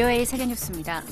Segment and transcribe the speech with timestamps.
[0.00, 1.02] VOA 세계뉴스입니다.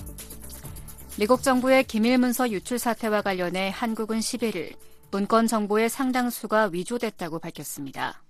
[1.19, 4.75] 미국 정부의 기밀 문서 유출 사태와 관련해 한국은 11일
[5.11, 8.23] 문건 정보의 상당수가 위조됐다고 밝혔습니다.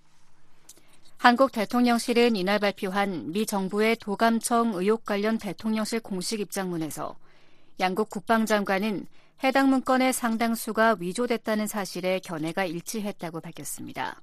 [1.16, 7.14] 한국 대통령실은 이날 발표한 미 정부의 도감청 의혹 관련 대통령실 공식 입장문에서
[7.78, 9.06] 양국 국방장관은
[9.44, 14.20] 해당 문건의 상당수가 위조됐다는 사실에 견해가 일치했다고 밝혔습니다.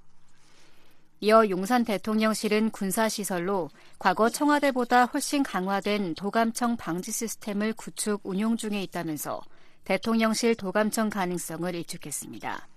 [1.22, 9.42] 이어 용산 대통령실은 군사시설로 과거 청와대보다 훨씬 강화된 도감청 방지 시스템을 구축 운용 중에 있다면서
[9.86, 12.68] 대통령실 도감청 가능성을 일축했습니다.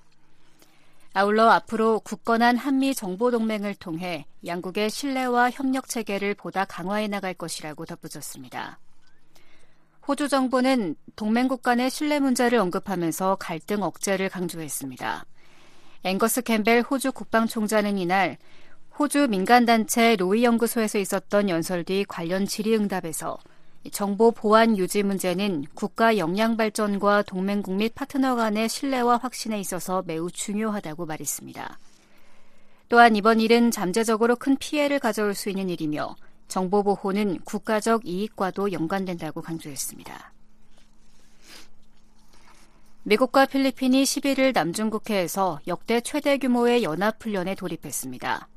[1.15, 8.79] 아울러 앞으로 굳건한 한미 정보동맹을 통해 양국의 신뢰와 협력 체계를 보다 강화해 나갈 것이라고 덧붙였습니다.
[10.07, 15.27] 호주 정부는 동맹국 간의 신뢰 문제를 언급하면서 갈등 억제를 강조했습니다.
[16.05, 18.39] 앵거스 캠벨 호주 국방총장은 이날
[18.99, 23.39] 호주 민간단체 로이 연구소에서 있었던 연설 뒤 관련 질의응답에서
[23.93, 30.31] 정보 보안 유지 문제는 국가 역량 발전과 동맹국 및 파트너 간의 신뢰와 확신에 있어서 매우
[30.31, 31.79] 중요하다고 말했습니다.
[32.89, 36.17] 또한 이번 일은 잠재적으로 큰 피해를 가져올 수 있는 일이며
[36.49, 40.33] 정보 보호는 국가적 이익과도 연관된다고 강조했습니다.
[43.09, 48.49] 미국과 필리핀이 11일 남중국해에서 역대 최대 규모의 연합훈련에 돌입했습니다.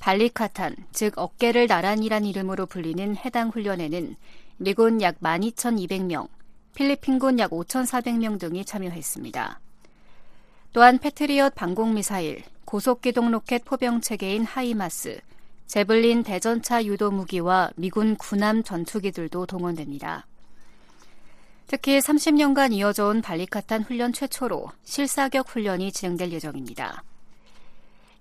[0.00, 4.16] 발리카탄, 즉 어깨를 나란히란 이름으로 불리는 해당 훈련에는
[4.56, 6.26] 미군 약 12,200명,
[6.74, 9.60] 필리핀군 약 5,400명 등이 참여했습니다.
[10.72, 15.20] 또한 패트리엇 방공미사일, 고속기동 로켓 포병 체계인 하이마스,
[15.68, 20.26] 제블린 대전차 유도 무기와 미군 군함 전투기들도 동원됩니다.
[21.66, 27.02] 특히 30년간 이어져 온 발리카탄 훈련 최초로 실사격 훈련이 진행될 예정입니다.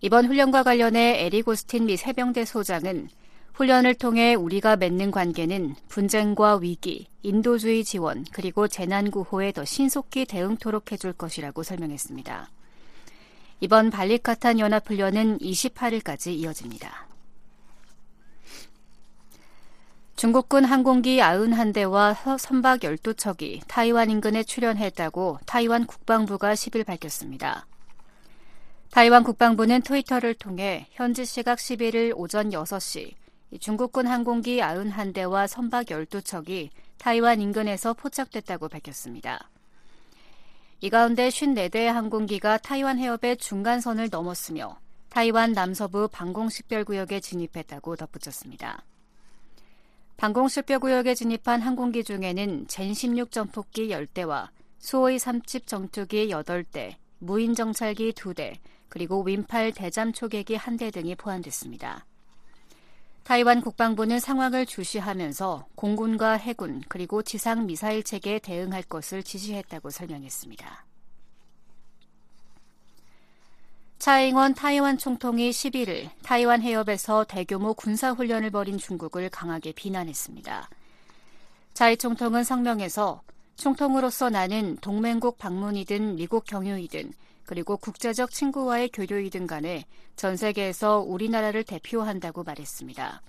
[0.02, 3.10] 이번 훈련과 관련해 에리고스틴 미 해병대 소장은
[3.54, 11.14] 훈련을 통해 우리가 맺는 관계는 분쟁과 위기, 인도주의 지원, 그리고 재난구호에 더 신속히 대응토록 해줄
[11.14, 12.50] 것이라고 설명했습니다.
[13.60, 17.11] 이번 발리카탄 연합훈련은 28일까지 이어집니다.
[20.22, 27.66] 중국군 항공기 91대와 선박 12척이 타이완 인근에 출현했다고 타이완 국방부가 10일 밝혔습니다.
[28.92, 33.14] 타이완 국방부는 트위터를 통해 현지 시각 11일 오전 6시
[33.60, 39.50] 중국군 항공기 91대와 선박 12척이 타이완 인근에서 포착됐다고 밝혔습니다.
[40.82, 44.78] 이 가운데 54대의 항공기가 타이완 해협의 중간선을 넘었으며
[45.10, 48.84] 타이완 남서부 방공식별구역에 진입했다고 덧붙였습니다.
[50.22, 58.54] 방공식별구역에 진입한 항공기 중에는 젠16 전폭기 10대와 수호의 3집 정투기 8대, 무인 정찰기 2대,
[58.88, 62.06] 그리고 윈팔 대잠 초계기 한대 등이 포함됐습니다.
[63.24, 70.86] 타이완 국방부는 상황을 주시하면서 공군과 해군 그리고 지상 미사일 체계에 대응할 것을 지시했다고 설명했습니다.
[74.02, 80.72] 차잉원 타이완 총통이 11일 타이완 해협에서 대규모 군사훈련을 벌인 중국을 강하게 비난했습니다.
[81.76, 83.22] 차이 총통은 성명에서
[83.58, 87.14] 총통으로서 나는 동맹국 방문이든 미국 경유이든
[87.46, 89.86] 그리고 국제적 친구와의 교류이든 간에
[90.16, 93.22] 전 세계에서 우리나라를 대표한다고 말했습니다.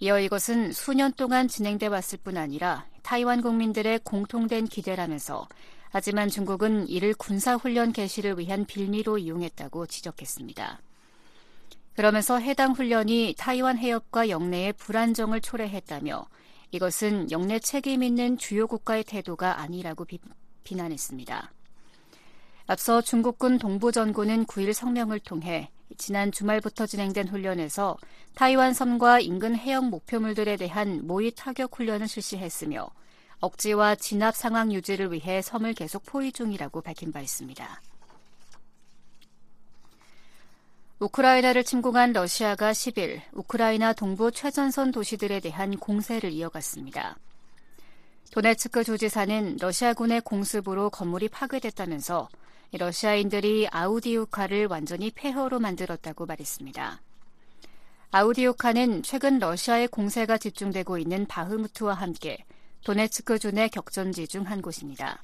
[0.00, 5.46] 이어 이것은 수년 동안 진행돼 왔을 뿐 아니라 타이완 국민들의 공통된 기대라면서
[5.90, 10.80] 하지만 중국은 이를 군사훈련 개시를 위한 빌미로 이용했다고 지적했습니다.
[11.94, 16.26] 그러면서 해당 훈련이 타이완 해협과 영내의 불안정을 초래했다며
[16.70, 20.20] 이것은 영내 책임 있는 주요 국가의 태도가 아니라고 비,
[20.62, 21.52] 비난했습니다.
[22.66, 27.96] 앞서 중국군 동부전군은 9일 성명을 통해 지난 주말부터 진행된 훈련에서
[28.34, 32.88] 타이완 섬과 인근 해역 목표물들에 대한 모의 타격 훈련을 실시했으며
[33.40, 37.82] 억지와 진압 상황 유지를 위해 섬을 계속 포위 중이라고 밝힌 바 있습니다.
[41.00, 47.16] 우크라이나를 침공한 러시아가 10일 우크라이나 동부 최전선 도시들에 대한 공세를 이어갔습니다.
[48.32, 52.28] 도네츠크 조지사는 러시아군의 공습으로 건물이 파괴됐다면서
[52.72, 57.00] 러시아인들이 아우디우카를 완전히 폐허로 만들었다고 말했습니다.
[58.12, 62.44] 아우디우카는 최근 러시아의 공세가 집중되고 있는 바흐무트와 함께
[62.84, 65.20] 도네츠크 준의 격전지 중 한 곳입니다.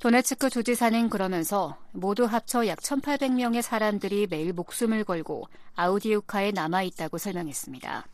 [0.00, 8.06] 도네츠크 조지사는 그러면서 모두 합쳐 약 1,800명의 사람들이 매일 목숨을 걸고 아우디우카에 남아 있다고 설명했습니다.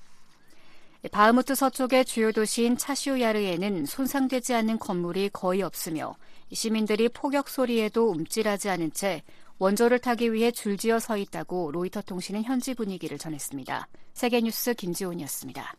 [1.12, 6.16] 바흐무트 서쪽의 주요 도시인 차시우야르에는 손상되지 않는 건물이 거의 없으며
[6.50, 9.22] 시민들이 포격 소리에도 움찔하지 않은 채
[9.58, 13.88] 원조를 타기 위해 줄지어 서 있다고 로이터 통신은 현지 분위기를 전했습니다.
[14.14, 15.74] 세계뉴스 김지훈이었습니다.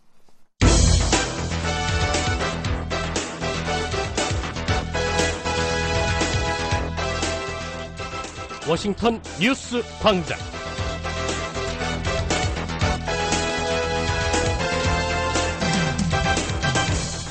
[8.68, 10.40] 워싱턴 뉴스 광장.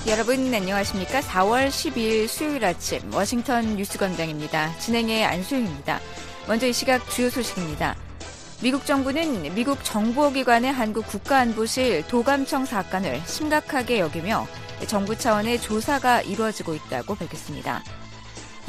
[0.06, 1.20] 여러분 안녕하십니까?
[1.22, 4.78] 4월 12일 수요일 아침 워싱턴 뉴스 광장입니다.
[4.78, 5.98] 진행의 안소영입니다.
[6.46, 7.96] 먼저 이 시각 주요 소식입니다.
[8.62, 14.46] 미국 정부는 미국 정보기관의 한국 국가안보실 도감청 사건을 심각하게 여기며
[14.86, 17.82] 정부 차원의 조사가 이루어지고 있다고 밝혔습니다.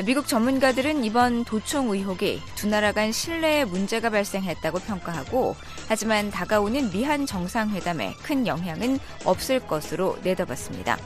[0.03, 5.55] 미국 전문가들은 이번 도청 의혹이 두 나라 간 신뢰에 문제가 발생했다고 평가하고
[5.87, 10.97] 하지만 다가오는 미한 정상회담에 큰 영향은 없을 것으로 내다봤습니다.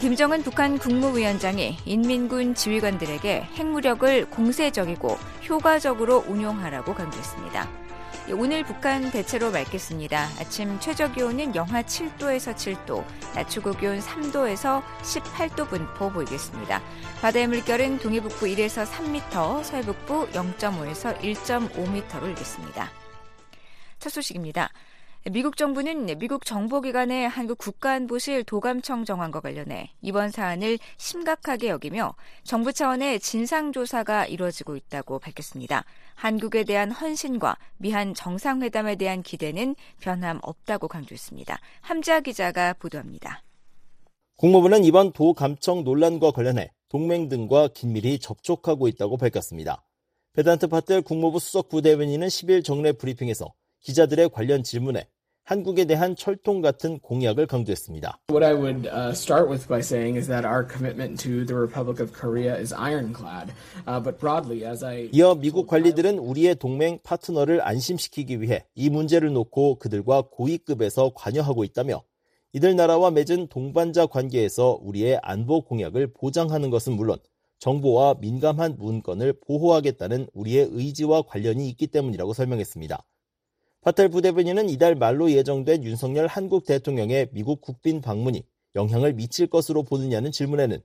[0.00, 5.18] 김정은 북한 국무위원장이 인민군 지휘관들에게 핵무력을 공세적이고
[5.48, 7.87] 효과적으로 운용하라고 강조했습니다.
[8.28, 10.28] 예, 오늘 북한 대체로 맑겠습니다.
[10.38, 13.02] 아침 최저 기온은 영하 7도에서 7도,
[13.34, 16.82] 낮 최고 기온 3도에서 18도 분포 보이겠습니다.
[17.22, 22.90] 바다의 물결은 동해북부 1에서 3m, 서해북부 0.5에서 1.5m로 일겠습니다.
[23.98, 24.70] 첫 소식입니다.
[25.30, 32.14] 미국 정부는 미국 정보기관의 한국 국가안보실 도감청 정황과 관련해 이번 사안을 심각하게 여기며
[32.44, 35.84] 정부 차원의 진상조사가 이루어지고 있다고 밝혔습니다.
[36.18, 41.60] 한국에 대한 헌신과 미한 정상회담에 대한 기대는 변함없다고 강조했습니다.
[41.80, 43.44] 함자 기자가 보도합니다.
[44.36, 49.84] 국무부는 이번 도 감청 논란과 관련해 동맹 등과 긴밀히 접촉하고 있다고 밝혔습니다.
[50.32, 55.08] 베단트 파텔 국무부 수석 부대변인은 10일 정례 브리핑에서 기자들의 관련 질문에
[55.48, 58.20] 한국에 대한 철통 같은 공약을 강조했습니다.
[58.30, 62.02] What I would uh, start with by saying is that our commitment to the Republic
[62.02, 63.54] of Korea is ironclad.
[63.86, 69.32] Uh, but broadly, as I 이어 미국 관리들은 우리의 동맹 파트너를 안심시키기 위해 이 문제를
[69.32, 72.02] 놓고 그들과 고위급에서 관여하고 있다며
[72.52, 77.16] 이들 나라와 맺은 동반자 관계에서 우리의 안보 공약을 보장하는 것은 물론
[77.58, 83.02] 정보와 민감한 문건을 보호하겠다는 우리의 의지와 관련이 있기 때문이라고 설명했습니다.
[83.88, 88.44] 파텔 부대변인은 이달 말로 예정된 윤석열 한국 대통령의 미국 국빈 방문이
[88.74, 90.78] 영향을 미칠 것으로 보느냐는 질문에는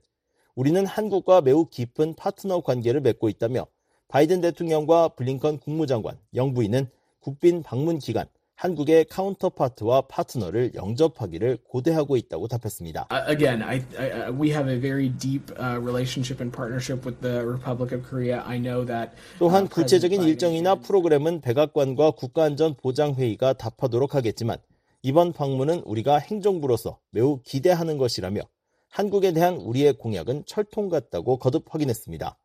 [0.54, 3.66] 우리는 한국과 매우 깊은 파트너 관계를 맺고 있다며
[4.08, 6.88] 바이든 대통령과 블링컨 국무장관, 영부인은
[7.20, 13.08] 국빈 방문 기간 한국의 카운터파트와 파트너를 영접하기를 고대하고 있다고 답했습니다.
[13.28, 17.92] Again, I, I, we have a very deep uh, relationship and partnership with the Republic
[17.92, 18.40] of Korea.
[18.44, 19.12] I know that.
[19.38, 24.58] 또한 구체적인 일정이나 프로그램은 백악관과 국가안전보장회의가 답하도록 하겠지만
[25.02, 28.40] 이번 방문은 우리가 행정부로서 매우 기대하는 것이라며
[28.88, 32.38] 한국에 대한 우리의 공약은 철통 같다고 거듭 확인했습니다.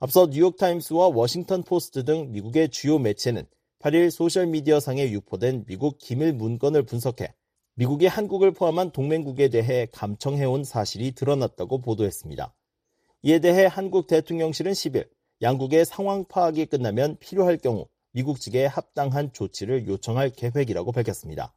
[0.00, 3.46] 앞서 뉴욕타임스와 워싱턴 포스트 등 미국의 주요 매체는
[3.86, 7.32] 8일 소셜미디어상에 유포된 미국 기밀 문건을 분석해
[7.74, 12.52] 미국이 한국을 포함한 동맹국에 대해 감청해온 사실이 드러났다고 보도했습니다.
[13.22, 15.08] 이에 대해 한국 대통령실은 10일
[15.40, 21.54] 양국의 상황 파악이 끝나면 필요할 경우 미국 측에 합당한 조치를 요청할 계획이라고 밝혔습니다.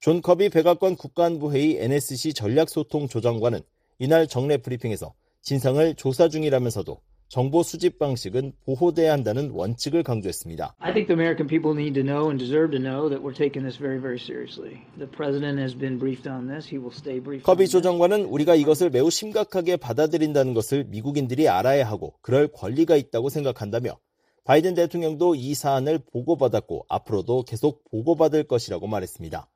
[0.00, 3.60] 존 커비 백악관 국가안보회의 NSC 전략소통조정관은
[4.00, 7.00] 이날 정례 브리핑에서 진상을 조사 중이라면서도
[7.32, 10.76] 정보 수집 방식은 보호돼야 한다는 원칙을 강조했습니다.
[10.80, 13.64] I think the American people need to know and deserve to know that we're taking
[13.64, 14.84] this very, very seriously.
[14.98, 16.68] The president has been briefed on this.
[16.68, 17.48] He will stay briefed.
[17.48, 23.96] 커비 조정관은 우리가 이것을 매우 심각하게 받아들인다는 것을 미국인들이 알아야 하고 그럴 권리가 있다고 생각한다며
[24.44, 29.48] 바이든 대통령도 이 사안을 보고받았고 앞으로도 계속 보고받을 것이라고 말했습니다.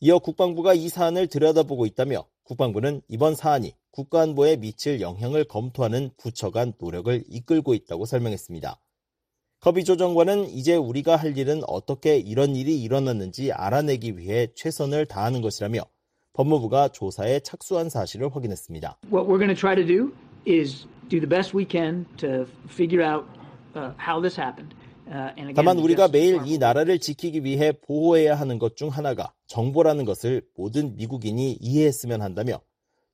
[0.00, 6.74] 이어 국방부가 이 사안을 들여다보고 있다며 국방부는 이번 사안이 국가안보에 미칠 영향을 검토하는 부처 간
[6.78, 8.78] 노력을 이끌고 있다고 설명했습니다.
[9.60, 15.80] 커비 조정관은 이제 우리가 할 일은 어떻게 이런 일이 일어났는지 알아내기 위해 최선을 다하는 것이라며
[16.34, 18.98] 법무부가 조사에 착수한 사실을 확인했습니다.
[19.10, 20.12] What we're going to try to do
[20.46, 23.24] is do the best we can to figure out
[23.74, 24.76] uh, how this happened.
[25.54, 30.96] 다만 우리가 매일 이 나라를 지키기 위해 보호해야 하는 것 중 하나가 정보라는 것을 모든
[30.96, 32.60] 미국인이 이해했으면 한다며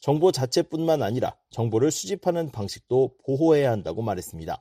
[0.03, 4.61] 정보 자체뿐만 아니라 정보를 수집하는 방식도 보호해야 한다고 말했습니다.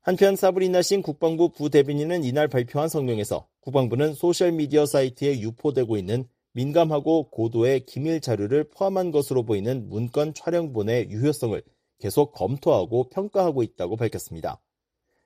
[0.00, 7.86] 한편 사브리나 싱 국방부 부대변인은 이날 발표한 성명에서 국방부는 소셜미디어 사이트에 유포되고 있는 민감하고 고도의
[7.86, 11.62] 기밀 자료를 포함한 것으로 보이는 문건 촬영본의 유효성을
[12.00, 14.60] 계속 검토하고 평가하고 있다고 밝혔습니다.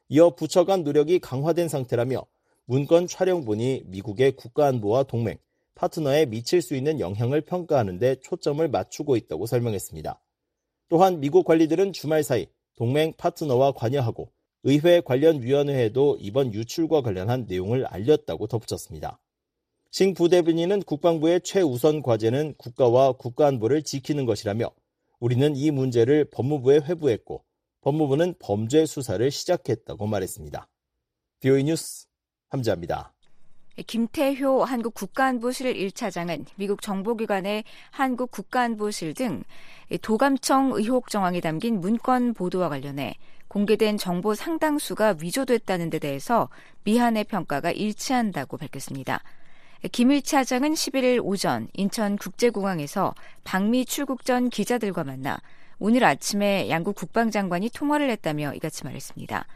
[0.09, 2.27] 이어 부처 간 노력이 강화된 상태라며
[2.67, 5.39] 문건 촬영본이 미국의 국가안보와 동맹,
[5.75, 10.21] 파트너에 미칠 수 있는 영향을 평가하는 데 초점을 맞추고 있다고 설명했습니다.
[10.89, 14.33] 또한 미국 관리들은 주말 사이 동맹 파트너와 관여하고
[14.65, 19.21] 의회 관련 위원회에도 이번 유출과 관련한 내용을 알렸다고 덧붙였습니다.
[19.91, 24.71] 싱 부대변인은 국방부의 최우선 과제는 국가와 국가안보를 지키는 것이라며
[25.21, 27.45] 우리는 이 문제를 법무부에 회부했고
[27.83, 30.69] 법무부는 범죄 수사를 시작했다고 말했습니다.
[31.41, 32.07] BOE 뉴스
[32.49, 33.12] 함지합니다.
[33.87, 39.45] 김태효 한국 국가안보실 1차장은 미국 정보기관의 한국 국가안보실 등
[40.03, 43.15] 도감청 의혹 정황이 담긴 문건 보도와 관련해
[43.49, 46.49] 공개된 정보 상당수가 위조됐다는 데 대해서
[46.85, 49.23] 미한의 평가가 일치한다고 밝혔습니다.
[49.91, 53.15] 김 1차장은 11일 오전 인천국제공항에서
[53.45, 55.41] 방미 출국 전 기자들과 만나
[55.79, 59.47] 오늘 아침에 양국 국방장관이 통화를 했다며 이같이 말했습니다.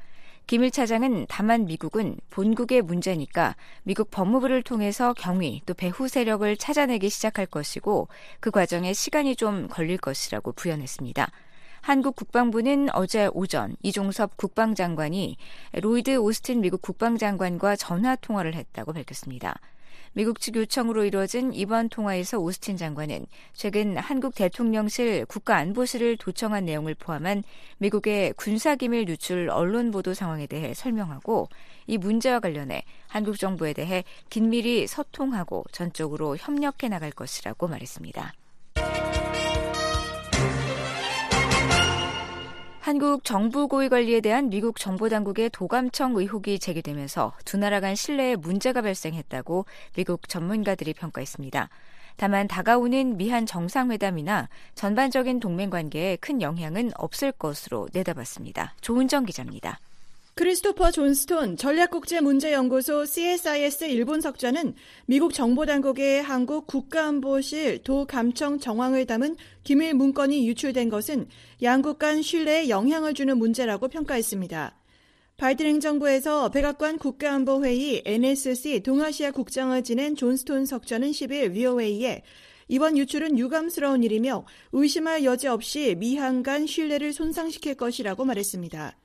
[0.47, 7.47] 김일 차장은 다만 미국은 본국의 문제니까 미국 법무부를 통해서 경위 또 배후 세력을 찾아내기 시작할
[7.47, 8.07] 것이고
[8.39, 11.33] 그 과정에 시간이 좀 걸릴 것이라고 부연했습니다.
[11.81, 15.37] 한국 국방부는 어제 오전 이종섭 국방장관이
[15.73, 19.57] 로이드 오스틴 미국 국방장관과 전화 통화를 했다고 밝혔습니다.
[20.17, 27.45] 미국 측 요청으로 이루어진 이번 통화에서 오스틴 장관은 최근 한국 대통령실 국가안보실을 도청한 내용을 포함한
[27.77, 31.51] 미국의 군사기밀 누출 언론 보도 상황에 대해 설명하고
[31.87, 38.33] 이 문제와 관련해 한국 정부에 대해 긴밀히 소통하고 전적으로 협력해 나갈 것이라고 말했습니다.
[42.87, 48.37] 한국 정부 고위 관리에 대한 미국 정보 당국의 도감청 의혹이 제기되면서 두 나라 간 신뢰에
[48.37, 49.67] 문제가 발생했다고
[49.97, 51.69] 미국 전문가들이 평가했습니다.
[52.17, 58.77] 다만 다가오는 미한 정상회담이나 전반적인 동맹 관계에 큰 영향은 없을 것으로 내다봤습니다.
[58.83, 59.81] 조은정 기자입니다.
[60.39, 64.75] 크리스토퍼 존스톤 전략국제문제연구소 CSIS 일본 석좌는
[65.07, 71.27] 미국 정보당국의 한국 국가안보실 도감청 정황을 담은 기밀 문건이 유출된 것은
[71.63, 74.77] 양국 간 신뢰에 영향을 주는 문제라고 평가했습니다.
[75.39, 82.23] 바이든 행정부에서 백악관 국가안보회의 NSC 동아시아 국장을 지낸 존스톤 석좌는 10일 위오웨이에
[82.69, 88.99] 이번 유출은 유감스러운 일이며 의심할 여지 없이 미한 간 신뢰를 손상시킬 것이라고 말했습니다.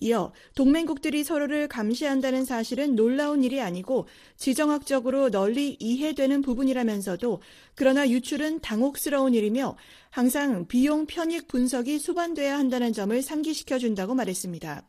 [0.00, 7.40] 이어 동맹국들이 서로를 감시한다는 사실은 놀라운 일이 아니고 지정학적으로 널리 이해되는 부분이라면서도
[7.74, 9.76] 그러나 유출은 당혹스러운 일이며
[10.10, 14.84] 항상 비용 편익 분석이 수반돼야 한다는 점을 상기시켜 준다고 말했습니다.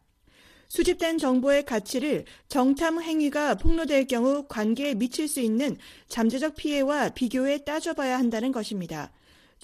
[0.67, 8.17] 수집된 정보의 가치를 정탐 행위가 폭로될 경우 관계에 미칠 수 있는 잠재적 피해와 비교해 따져봐야
[8.17, 9.11] 한다는 것입니다.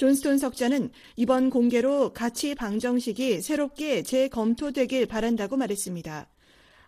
[0.02, 6.28] 존스톤 석자는 이번 공개로 가치 방정식이 새롭게 재검토되길 바란다고 말했습니다.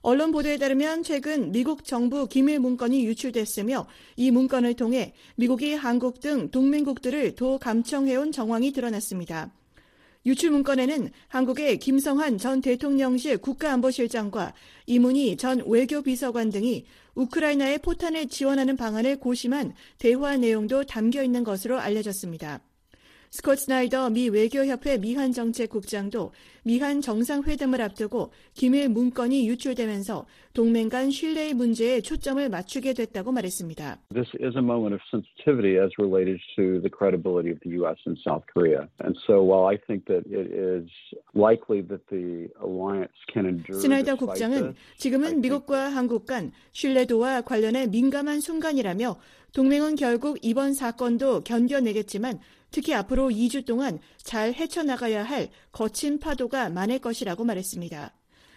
[0.01, 6.49] 언론 보도에 따르면 최근 미국 정부 기밀 문건이 유출됐으며 이 문건을 통해 미국이 한국 등
[6.49, 9.53] 동맹국들을 도 감청해온 정황이 드러났습니다.
[10.25, 14.55] 유출 문건에는 한국의 김성환 전 대통령실 국가안보실장과
[14.87, 22.59] 이문희 전 외교비서관 등이 우크라이나의 포탄을 지원하는 방안을 고심한 대화 내용도 담겨 있는 것으로 알려졌습니다.
[23.33, 31.55] 스콧 스나이더 미 외교협회 미한 정책국장도 미한 정상회담을 앞두고 기밀 문건이 유출되면서 동맹 간 신뢰의
[31.55, 33.97] 문제에 초점을 맞추게 됐다고 말했습니다.
[34.13, 37.97] This is a moment of sensitivity as related to the credibility of the U.S.
[38.05, 38.87] and South Korea.
[39.01, 40.85] And so while I think that it is
[41.33, 48.41] likely that the alliance can endure 스나이더 국장은 지금은 미국과 한국 간 신뢰도와 관련해 민감한
[48.41, 49.17] 순간이라며
[49.53, 52.39] 동맹은 결국 이번 사건도 견뎌내겠지만
[52.73, 58.11] 특히 앞으로 2주 동안 잘 헤쳐나가야 할 거친 파도가 많을 것이라고 말했습니다.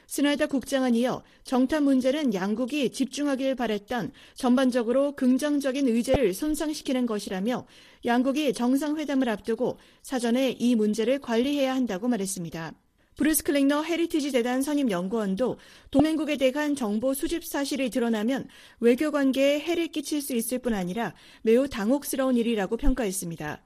[0.07, 7.67] 스나이더 국장은 이어 정탐 문제는 양국이 집중하길 바랬던 전반적으로 긍정적인 의제를 손상시키는 것이라며
[8.07, 12.73] 양국이 정상회담을 앞두고 사전에 이 문제를 관리해야 한다고 말했습니다.
[13.17, 15.59] 브루스 클링너 헤리티지 재단 선임 연구원도
[15.91, 18.49] 동맹국에 대한 정보 수집 사실이 드러나면
[18.81, 23.66] 외교 관계에 해를 끼칠 수 있을 뿐 아니라 매우 당혹스러운 일이라고 평가했습니다.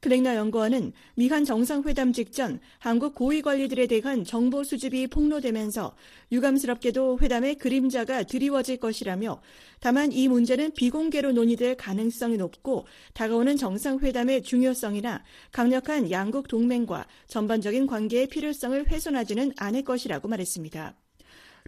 [0.00, 5.96] 클링너 연구원은 미한 정상회담 직전 한국 고위 관리들에 대한 정보 수집이 폭로되면서
[6.30, 9.40] 유감스럽게도 회담에 그림자가 드리워질 것이라며
[9.80, 18.28] 다만 이 문제는 비공개로 논의될 가능성이 높고 다가오는 정상회담의 중요성이나 강력한 양국 동맹과 전반적인 관계의
[18.28, 20.94] 필요성을 훼손하지는 않을 것이라고 말했습니다.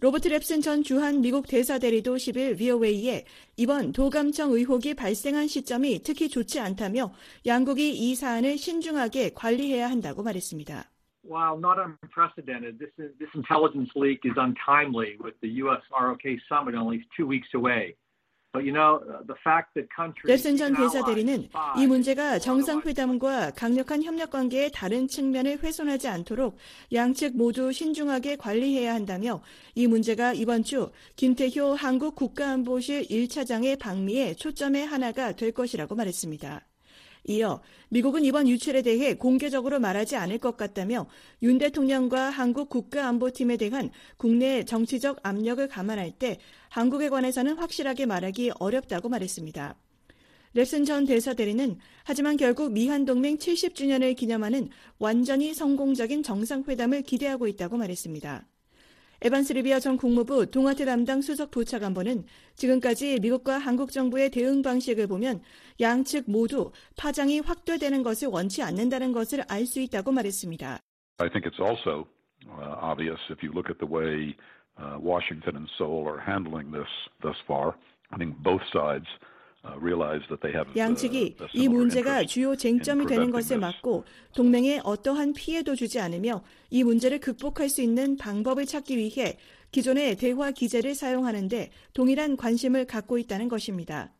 [0.01, 3.23] 로버트 랩슨 전 주한 미국 대사 대리도 10일 VOA에
[3.55, 7.13] 이번 도감청 의혹이 발생한 시점이 특히 좋지 않다며
[7.45, 10.89] 양국이 이 사안을 신중하게 관리해야 한다고 말했습니다.
[11.23, 15.85] While not unprecedented, this, this intelligence leak is untimely with the U.S.
[15.93, 17.93] ROK summit only two weeks away.
[20.25, 26.57] 넬슨 전 대사 대리는 이 문제가 정상회담과 강력한 협력 관계의 다른 측면을 훼손하지 않도록
[26.91, 29.41] 양측 모두 신중하게 관리해야 한다며
[29.73, 36.70] 이 문제가 이번 주 김태효 한국 국가안보실 1차장의 방미에 초점의 하나가 될 것이라고 말했습니다.
[37.25, 41.07] 이어 미국은 이번 유출에 대해 공개적으로 말하지 않을 것 같다며
[41.43, 46.37] 윤 대통령과 한국 국가안보팀에 대한 국내 정치적 압력을 감안할 때
[46.69, 49.75] 한국에 관해서는 확실하게 말하기 어렵다고 말했습니다.
[50.55, 57.77] 랩슨 전 대사 대리는 하지만 결국 미한 동맹 70주년을 기념하는 완전히 성공적인 정상회담을 기대하고 있다고
[57.77, 58.47] 말했습니다.
[59.23, 62.25] 에반스 리비아 전 국무부 동아태 담당 수석 부차관보는
[62.55, 65.41] 지금까지 미국과 한국 정부의 대응 방식을 보면
[65.79, 70.79] 양측 모두 파장이 확대되는 것을 원치 않는다는 것을 알 수 있다고 말했습니다.
[71.19, 72.07] I think it's also
[72.49, 74.35] uh, obvious if you look at the way
[74.81, 76.89] uh, Washington and Seoul are handling this
[77.21, 77.75] thus far.
[78.09, 79.05] I think both sides
[80.75, 87.19] 양측이 이 문제가 주요 쟁점이 되는 것을 막고 동맹에 어떠한 피해도 주지 않으며 이 문제를
[87.19, 89.37] 극복할 수 있는 방법을 찾기 위해
[89.71, 94.11] 기존의 대화 기제를 사용하는데 동일한 관심을 갖고 있다는 것입니다.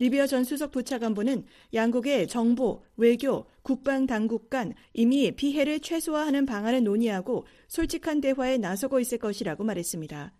[0.00, 7.46] 리비아 전 수석 부차관보는 양국의 정보, 외교, 국방 당국 간 이미 피해를 최소화하는 방안을 논의하고
[7.66, 10.32] 솔직한 대화에 나서고 있을 것이라고 말했습니다.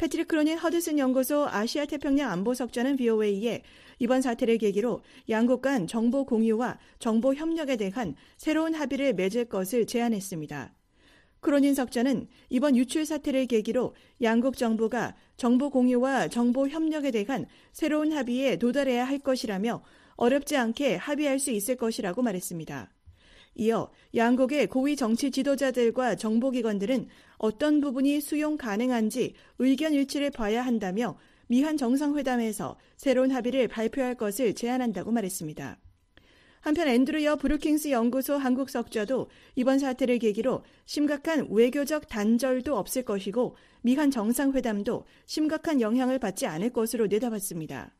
[0.00, 3.60] 패트릭 크로닌 허드슨 연구소 아시아 태평양 안보석자는 VOA에
[3.98, 10.72] 이번 사태를 계기로 양국 간 정보 공유와 정보 협력에 대한 새로운 합의를 맺을 것을 제안했습니다.
[11.40, 18.56] 크로닌 석자는 이번 유출 사태를 계기로 양국 정부가 정보 공유와 정보 협력에 대한 새로운 합의에
[18.56, 19.82] 도달해야 할 것이라며
[20.16, 22.90] 어렵지 않게 합의할 수 있을 것이라고 말했습니다.
[23.54, 31.76] 이어 양국의 고위 정치 지도자들과 정보기관들은 어떤 부분이 수용 가능한지 의견 일치를 봐야 한다며 미한
[31.76, 35.78] 정상회담에서 새로운 합의를 발표할 것을 제안한다고 말했습니다.
[36.60, 44.10] 한편 앤드루여 브루킹스 연구소 한국 석좌도 이번 사태를 계기로 심각한 외교적 단절도 없을 것이고 미한
[44.10, 47.94] 정상회담도 심각한 영향을 받지 않을 것으로 내다봤습니다.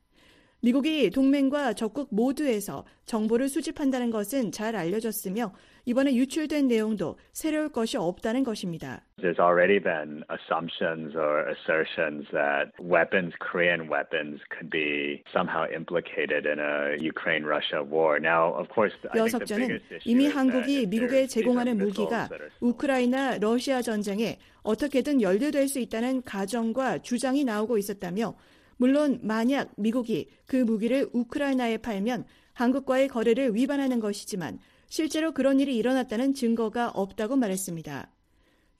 [0.62, 5.53] 미국이 동맹과 적국 모두에서 정보를 수집한다는 것은 잘 알려졌으며
[5.87, 9.03] 이번에 유출된 내용도 새로울 것이 없다는 것입니다.
[9.16, 16.61] There's already been assumptions or assertions that weapons, Korean weapons, could be somehow implicated in
[16.61, 18.20] a Ukraine-Russia war.
[18.20, 22.29] Now, of course, issue 이미 한국이 미국에 제공하는 무기가
[22.61, 28.37] 우크라이나 러시아 전쟁에 어떻게든 연루될 수 있다는 가정과 주장이 나오고 있었다며
[28.81, 36.33] 물론 만약 미국이 그 무기를 우크라이나에 팔면 한국과의 거래를 위반하는 것이지만 실제로 그런 일이 일어났다는
[36.33, 38.11] 증거가 없다고 말했습니다.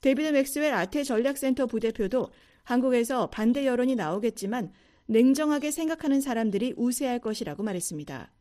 [0.01, 2.31] 데이비드 맥스웰 아태 전략센터 부대표도
[2.63, 4.73] 한국에서 반대 여론이 나오겠지만
[5.05, 8.31] 냉정하게 생각하는 사람들이 우세할 것이라고 말했습니다.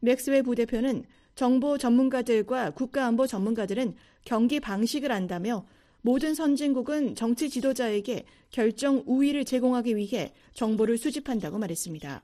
[0.00, 3.94] 맥스웰 부대표는 정보 전문가들과 국가안보 전문가들은
[4.26, 5.64] 경기 방식을 안다며
[6.02, 12.22] 모든 선진국은 정치 지도자에게 결정 우위를 제공하기 위해 정보를 수집한다고 말했습니다.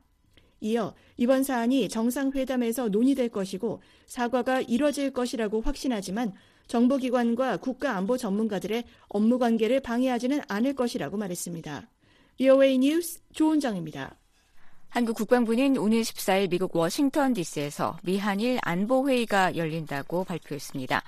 [0.61, 6.33] 이어 이번 사안이 정상회담에서 논의될 것이고 사과가 이뤄질 것이라고 확신하지만
[6.67, 11.89] 정보기관과 국가안보 전문가들의 업무 관계를 방해하지는 않을 것이라고 말했습니다.
[12.39, 14.17] VOA 뉴스 조은정입니다.
[14.89, 21.03] 한국 국방부는 오늘 14일 미국 워싱턴 DC에서 미한일 안보회의가 열린다고 발표했습니다.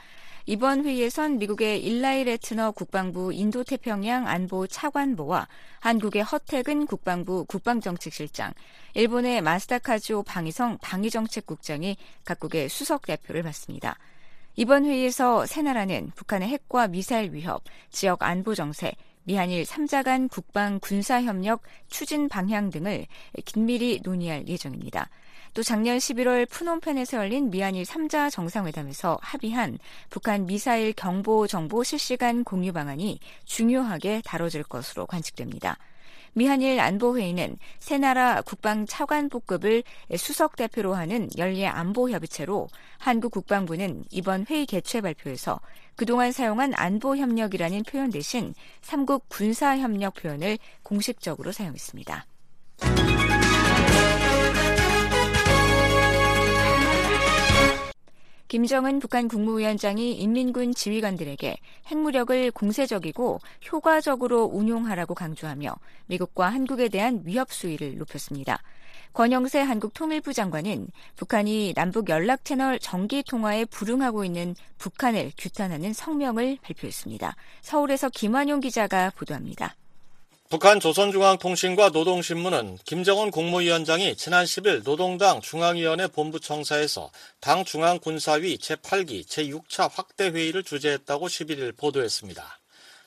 [0.50, 5.46] 이번 회의에선 미국의 일라이 레트너 국방부 인도태평양 안보 차관보와
[5.80, 8.54] 한국의 허태근 국방부 국방정책실장,
[8.94, 13.98] 일본의 마스다카즈오 방위성 방위정책국장이 각국의 수석 대표를 맡습니다.
[14.56, 20.80] 이번 회의에서 세 나라는 북한의 핵과 미사일 위협, 지역 안보 정세, 미한일 3자 간 국방
[20.80, 23.06] 군사 협력 추진 방향 등을
[23.44, 25.10] 긴밀히 논의할 예정입니다.
[25.54, 29.78] 또 작년 11월 푸놈펜에서 열린 미한일 3자 정상회담에서 합의한
[30.10, 35.78] 북한 미사일 경보 정보 실시간 공유 방안이 중요하게 다뤄질 것으로 관측됩니다.
[36.34, 39.82] 미한일 안보회의는 세 나라 국방 차관부급을
[40.16, 45.60] 수석 대표로 하는 연례 안보 협의체로 한국 국방부는 이번 회의 개최 발표에서
[45.96, 52.26] 그동안 사용한 안보 협력이라는 표현 대신 삼국 군사 협력 표현을 공식적으로 사용했습니다.
[58.48, 61.58] 김정은 북한 국무위원장이 인민군 지휘관들에게
[61.88, 68.62] 핵무력을 공세적이고 효과적으로 운용하라고 강조하며 미국과 한국에 대한 위협 수위를 높였습니다.
[69.12, 76.56] 권영세 한국 통일부 장관은 북한이 남북 연락 채널 정기 통화에 불응하고 있는 북한을 규탄하는 성명을
[76.62, 77.36] 발표했습니다.
[77.60, 79.76] 서울에서 김환용 기자가 보도합니다.
[80.50, 90.62] 북한 조선중앙통신과 노동신문은 김정은 국무위원장이 지난 10일 노동당 중앙위원회 본부청사에서 당 중앙군사위 제8기 제6차 확대회의를
[90.62, 92.60] 주재했다고 11일 보도했습니다.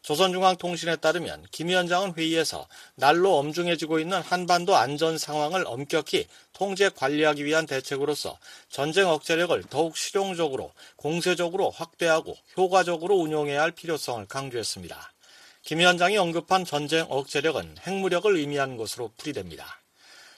[0.04, 7.66] 조선중앙통신에 따르면 김 위원장은 회의에서 날로 엄중해지고 있는 한반도 안전 상황을 엄격히 통제 관리하기 위한
[7.66, 8.38] 대책으로서
[8.70, 15.12] 전쟁 억제력을 더욱 실용적으로 공세적으로 확대하고 효과적으로 운용해야 할 필요성을 강조했습니다.
[15.64, 19.82] 김 위원장이 언급한 전쟁 억제력은 핵무력을 의미하는 것으로 풀이됩니다.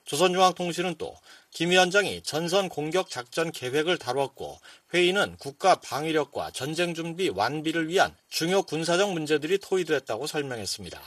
[0.05, 1.17] 조선중앙통신은 또
[1.53, 4.59] 김 위원장이 전선 공격 작전 계획을 다뤘고
[4.91, 10.99] 회의는 국가 방위력과 전쟁 준비 완비를 위한 중요 군사적 문제들이 토의됐다고 설명했습니다.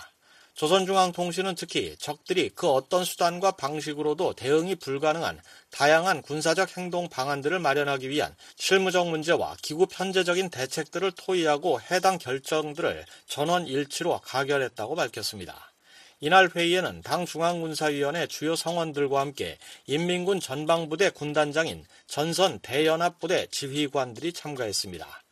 [0.57, 5.38] 조선중앙통신은 특히 적들이 그 어떤 수단과 방식으로도 대응이 불가능한
[5.71, 13.66] 다양한 군사적 행동 방안들을 마련하기 위한 실무적 문제와 기구 편제적인 대책들을 토의하고 해당 결정들을 전원
[13.66, 15.73] 일치로 가결했다고 밝혔습니다.
[16.21, 25.26] 이날 회의에는 당 중앙군사위원회 주요 성원들과 함께 인민군 전방부대 군단장인 전선 대연합부대 지휘관들이 참가했습니다.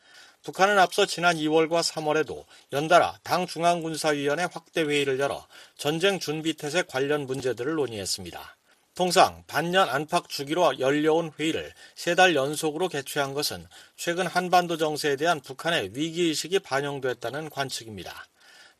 [0.45, 7.27] 북한은 앞서 지난 2월과 3월에도 연달아 당 중앙군사위원회 확대 회의를 열어 전쟁 준비 태세 관련
[7.27, 8.57] 문제들을 논의했습니다.
[8.95, 15.41] 통상 반년 안팎 주기로 열려온 회의를 세 달 연속으로 개최한 것은 최근 한반도 정세에 대한
[15.41, 18.27] 북한의 위기의식이 반영됐다는 관측입니다.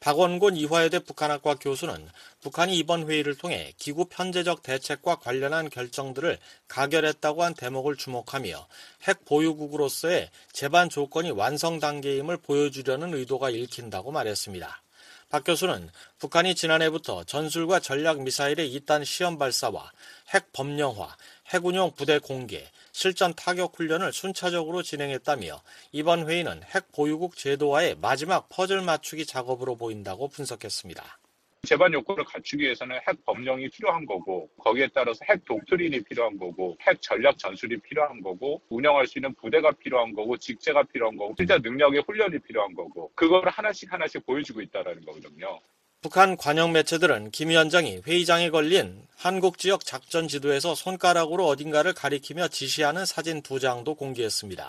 [0.05, 2.11] 박원곤 이화여대 북한학과 교수는
[2.43, 6.39] 북한이 이번 회의를 통해 기구 편제적 대책과 관련한 결정들을
[6.69, 8.67] 가결했다고 한 대목을 주목하며
[9.09, 14.83] 핵 보유국으로서의 제반 조건이 완성 단계임을 보여주려는 의도가 읽힌다고 말했습니다.
[15.31, 15.89] 박 교수는
[16.19, 19.91] 북한이 지난해부터 전술과 전략 미사일의 이단 시험 발사와
[20.35, 21.17] 핵 법령화,
[21.55, 28.83] 핵운용 부대 공개, 실전 타격 훈련을 순차적으로 진행했다며 이번 회의는 핵 보유국 제도와의 마지막 퍼즐
[28.83, 31.19] 맞추기 작업으로 보인다고 분석했습니다.
[31.65, 37.03] 제반 요건을 갖추기 위해서는 핵 법령이 필요한 거고 거기에 따라서 핵 독트린이 필요한 거고 핵
[37.03, 42.05] 전략 전술이 필요한 거고 운영할 수 있는 부대가 필요한 거고 직제가 필요한 거고 실제 능력의
[42.07, 45.61] 훈련이 필요한 거고 그걸 하나씩 하나씩 보여주고 있다라는 거거든요.
[46.05, 53.07] 북한 관영 매체들은 김 위원장이 회의장에 걸린 한국 지역 작전 지도에서 손가락으로 어딘가를 가리키며 지시하는
[53.07, 54.69] 사진 두 장도 공개했습니다.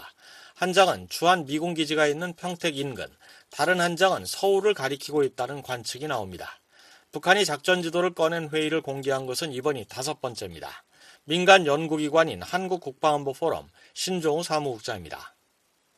[0.56, 3.08] 한 장은 주한 미군 기지가 있는 평택 인근,
[3.52, 6.50] 다른 한 장은 서울을 가리키고 있다는 관측이 나옵니다.
[7.12, 10.69] 북한이 작전 지도를 꺼낸 회의를 공개한 것은 이번이 다섯 번째입니다.
[11.26, 15.36] 민간 연구기관인 한국국방안보 포럼 신종우 사무국장입니다.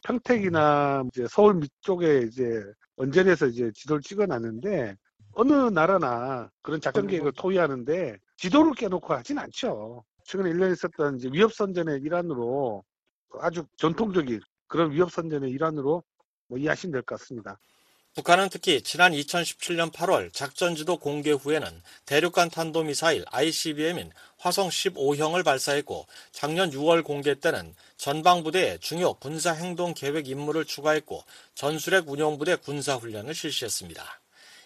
[0.02, 2.64] 평택이나 이제 서울 밑쪽에 이제
[2.96, 4.96] 원전에서 이제 지도를 찍어놨는데
[5.40, 10.04] 어느 나라나 그런 작전 계획을 토의하는데 지도를 깨놓고 하진 않죠.
[10.24, 12.84] 최근에 1년 있었던 이제 위협선전의 일환으로
[13.40, 16.04] 아주 전통적인 그런 위협선전의 일환으로
[16.48, 17.60] 뭐 이해하시면 될 것 같습니다.
[18.16, 21.68] 북한은 특히 지난 2017년 8월 작전지도 공개 후에는
[22.08, 30.66] 대륙간 탄도미사일 ICBM인 화성 15형을 발사했고 작년 6월 공개 때는 전방부대에 중요 군사행동 계획 임무를
[30.66, 31.22] 추가했고
[31.54, 34.04] 전술핵 운용부대 군사훈련을 실시했습니다.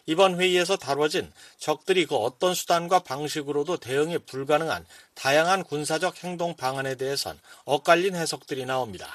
[0.05, 4.85] 이번 회의에서 다뤄진 적들이 그 어떤 수단과 방식으로도 대응이 불가능한
[5.15, 9.07] 다양한 군사적 행동 방안에 대해선 엇갈린 해석들이 나옵니다.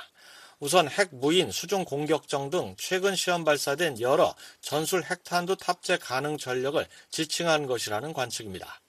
[0.58, 6.86] 우선 핵 무인 수중 공격정 등 최근 시험 발사된 여러 전술 핵탄두 탑재 가능 전력을
[7.10, 8.80] 지칭한 것이라는 관측입니다.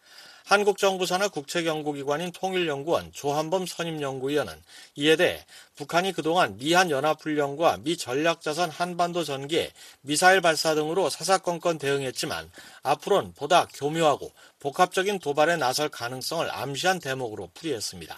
[0.47, 4.53] 한국 정부 산하 국책연구기관인 통일연구원 조한범 선임연구위원은
[4.95, 12.49] 이에 대해 북한이 그동안 미한 연합훈련과 미 전략자산 한반도 전기에 미사일 발사 등으로 사사건건 대응했지만
[12.81, 18.15] 앞으로는 보다 교묘하고 복합적인 도발에 나설 가능성을 암시한 대목으로 풀이했습니다.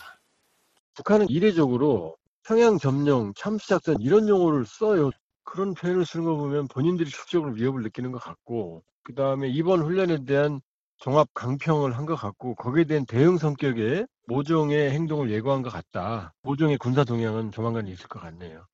[0.97, 5.09] 북한은 이례적으로 평양 점령, 참수작전 이런 용어를 써요.
[5.43, 10.25] 그런 표현을 쓰는 거 보면 본인들이 실적으로 위협을 느끼는 것 같고 그 다음에 이번 훈련에
[10.25, 10.61] 대한
[10.99, 16.33] 종합 강평을 한 것 같고 거기에 대한 대응 성격의 모종의 행동을 예고한 것 같다.
[16.41, 18.67] 모종의 군사 동향은 조만간 있을 것 같네요.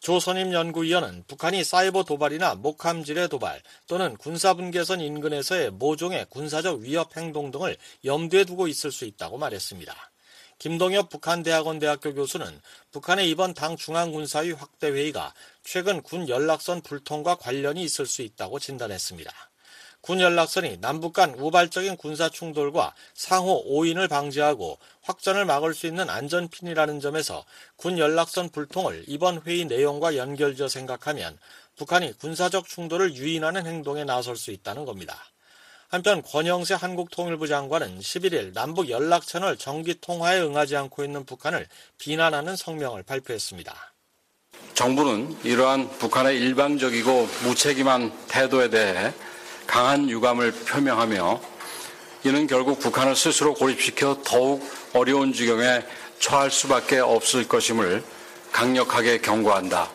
[0.00, 7.76] 조선임 연구위원은 북한이 사이버 도발이나 목함질의 도발 또는 군사분계선 인근에서의 모종의 군사적 위협 행동 등을
[8.04, 9.94] 염두에 두고 있을 수 있다고 말했습니다.
[10.58, 12.60] 김동엽 북한대학원 대학교 교수는
[12.92, 19.49] 북한의 이번 당 중앙군사위 확대 회의가 최근 군 연락선 불통과 관련이 있을 수 있다고 진단했습니다.
[20.00, 27.00] 군 연락선이 남북 간 우발적인 군사 충돌과 상호 오인을 방지하고 확전을 막을 수 있는 안전핀이라는
[27.00, 27.44] 점에서
[27.76, 31.38] 군 연락선 불통을 이번 회의 내용과 연결지어 생각하면
[31.76, 35.16] 북한이 군사적 충돌을 유인하는 행동에 나설 수 있다는 겁니다.
[35.88, 41.66] 한편 권영세 한국통일부 장관은 11일 남북 연락 채널 정기 통화에 응하지 않고 있는 북한을
[41.98, 43.74] 비난하는 성명을 발표했습니다.
[44.74, 49.12] 정부는 이러한 북한의 일방적이고 무책임한 태도에 대해
[49.70, 51.40] 강한 유감을 표명하며
[52.24, 55.84] 이는 결국 북한을 스스로 고립시켜 더욱 어려운 지경에
[56.18, 58.02] 처할 수밖에 없을 것임을
[58.50, 59.88] 강력하게 경고한다.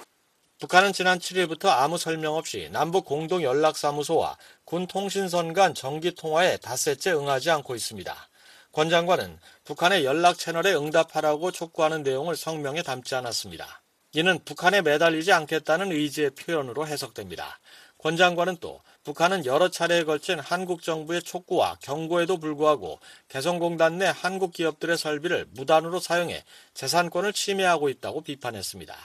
[0.60, 7.12] 북한은 지난 7일부터 아무 설명 없이 남북 공동 연락사무소와 군 통신선 간 정기 통화에 닷새째
[7.12, 8.16] 응하지 않고 있습니다.
[8.72, 13.82] 권 장관은 북한의 연락 채널에 응답하라고 촉구하는 내용을 성명에 담지 않았습니다.
[14.14, 17.60] 이는 북한에 매달리지 않겠다는 의지의 표현으로 해석됩니다.
[17.98, 24.52] 권 장관은 또 북한은 여러 차례에 걸친 한국 정부의 촉구와 경고에도 불구하고 개성공단 내 한국
[24.52, 28.96] 기업들의 설비를 무단으로 사용해 재산권을 침해하고 있다고 비판했습니다.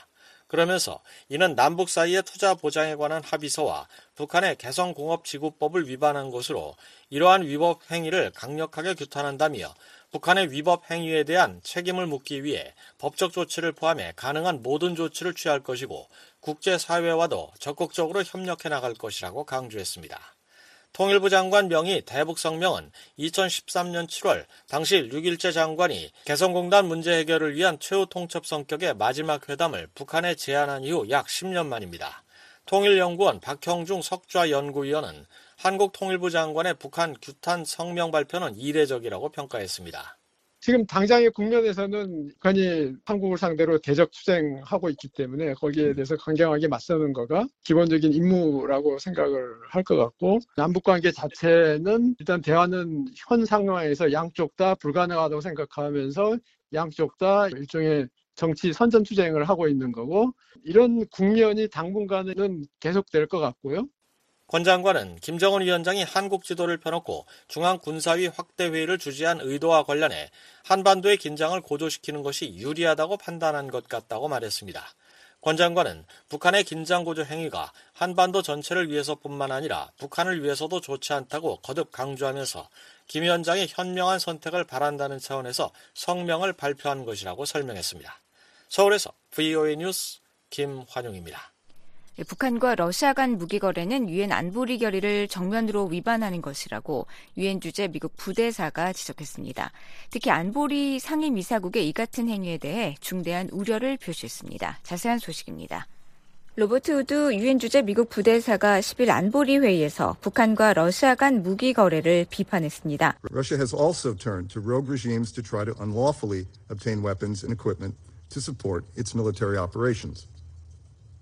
[0.47, 6.77] 그러면서 이는 남북 사이의 투자 보장에 관한 합의서와 북한의 개성공업지구법을 위반한 것으로
[7.11, 9.75] 이러한 위법 행위를 강력하게 규탄한다며
[10.11, 16.09] 북한의 위법 행위에 대한 책임을 묻기 위해 법적 조치를 포함해 가능한 모든 조치를 취할 것이고
[16.41, 20.19] 국제사회와도 적극적으로 협력해 나갈 것이라고 강조했습니다.
[20.93, 28.45] 통일부 장관 명의 대북성명은 2013년 7월 당시 6일째 장관이 개성공단 문제 해결을 위한 최후 통첩
[28.45, 32.25] 성격의 마지막 회담을 북한에 제안한 이후 약 10년 만입니다.
[32.67, 35.27] 통일연구원 박형중 석좌 연구위원은
[35.63, 40.19] 한국 통일부 장관의 북한 규탄 성명 발표는 이례적이라고 평가했습니다.
[40.59, 47.47] 지금 당장의 국면에서는 북한이 한국을 상대로 대적 투쟁하고 있기 때문에 거기에 대해서 강경하게 맞서는 거가
[47.65, 54.75] 기본적인 임무라고 생각을 할 것 같고 남북 관계 자체는 일단 대화는 현 상황에서 양쪽 다
[54.75, 56.39] 불가능하다고 생각하면서
[56.73, 60.33] 양쪽 다 일종의 정치 선전 투쟁을 하고 있는 거고
[60.65, 63.87] 이런 국면이 당분간은 계속될 것 같고요.
[64.51, 70.29] 권 장관은 김정은 위원장이 한국 지도를 펴놓고 중앙 군사위 확대 회의를 주재한 의도와 관련해
[70.65, 74.85] 한반도의 긴장을 고조시키는 것이 유리하다고 판단한 것 같다고 말했습니다.
[75.41, 81.93] 권 장관은 북한의 긴장 고조 행위가 한반도 전체를 위해서뿐만 아니라 북한을 위해서도 좋지 않다고 거듭
[81.93, 82.69] 강조하면서
[83.07, 88.21] 김 위원장의 현명한 선택을 바란다는 차원에서 성명을 발표한 것이라고 설명했습니다.
[88.69, 90.19] 서울에서 VOA 뉴스
[90.51, 91.53] 김환용입니다.
[92.19, 98.17] 예, 북한과 러시아 간 무기 거래는 유엔 안보리 결의를 정면으로 위반하는 것이라고 유엔 주재 미국
[98.17, 99.73] 부대사가 지적했습니다.
[100.11, 104.81] 특히 안보리 상임이사국의 이 같은 행위에 대해 중대한 우려를 표시했습니다.
[104.83, 105.87] 자세한 소식입니다.
[106.57, 113.19] 로버트 우드 유엔 주재 미국 부대사가 10일 안보리 회의에서 북한과 러시아 간 무기 거래를 비판했습니다.
[113.31, 114.17] Russia has also.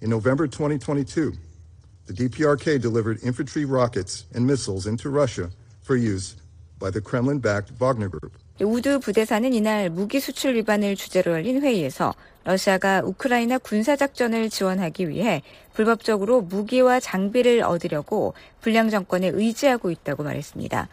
[0.01, 1.33] In November 2022,
[2.07, 5.51] the DPRK delivered infantry rockets and missiles into Russia
[5.83, 6.37] for use
[6.79, 8.31] by the Kremlin-backed Wagner Group.
[8.61, 15.43] 우드 부대사는 이날 무기 수출 위반을 주제로 열린 회의에서 러시아가 우크라이나 군사작전을 지원하기 위해
[15.75, 20.89] 불법적으로 무기와 장비를 얻으려고 불량 정권에 의지하고 있다고 말했습니다.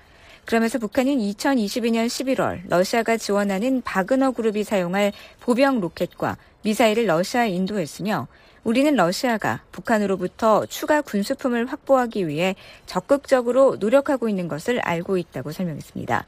[0.46, 8.28] 그러면서 북한은 2022년 11월 러시아가 지원하는 바그너 그룹이 사용할 보병 로켓과 미사일을 러시아에 인도했으며
[8.66, 12.56] 우리는 러시아가 북한으로부터 추가 군수품을 확보하기 위해
[12.88, 16.26] 적극적으로 노력하고 있는 것을 알고 있다고 설명했습니다.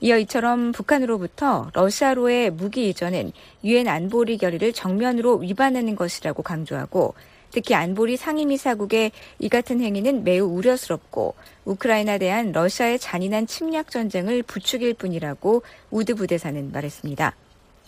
[0.00, 3.32] 이어 이처럼 북한으로부터 러시아로의 무기 이전은
[3.64, 7.14] 유엔 안보리 결의를 정면으로 위반하는 것이라고 강조하고
[7.50, 11.34] 특히 안보리 상임이사국의 이 같은 행위는 매우 우려스럽고
[11.66, 17.34] 우크라이나에 대한 러시아의 잔인한 침략 전쟁을 부추길 뿐이라고 우드 부대사는 말했습니다.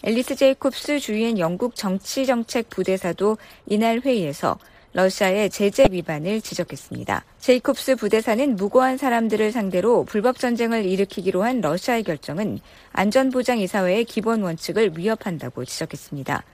[0.03, 3.37] 앨리스 제이콥스 주유엔 영국 정치정책 부대사도
[3.67, 4.59] 이날 회의에서
[4.95, 7.23] 러시아의 제재 위반을 지적했습니다.
[7.39, 12.61] 제이콥스 부대사는 무고한 사람들을 상대로 불법 전쟁을 일으키기로 한 러시아의 결정은
[12.93, 16.45] 안전보장이사회의 기본 원칙을 위협한다고 지적했습니다.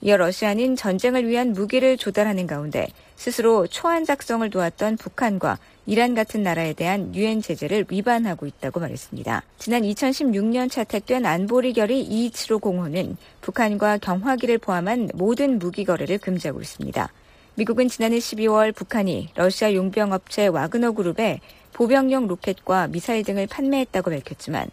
[0.00, 6.72] 이어 러시아는 전쟁을 위한 무기를 조달하는 가운데 스스로 초안 작성을 도왔던 북한과 이란 같은 나라에
[6.72, 9.42] 대한 유엔 제재를 위반하고 있다고 말했습니다.
[9.58, 17.10] 지난 2016년 채택된 안보리 결의 275 공호는 북한과 경화기를 포함한 모든 무기 거래를 금지하고 있습니다.
[17.56, 21.40] 미국은 지난해 12월 북한이 러시아 용병업체 와그너 그룹에
[21.72, 24.70] 보병용 로켓과 미사일 등을 판매했다고 밝혔지만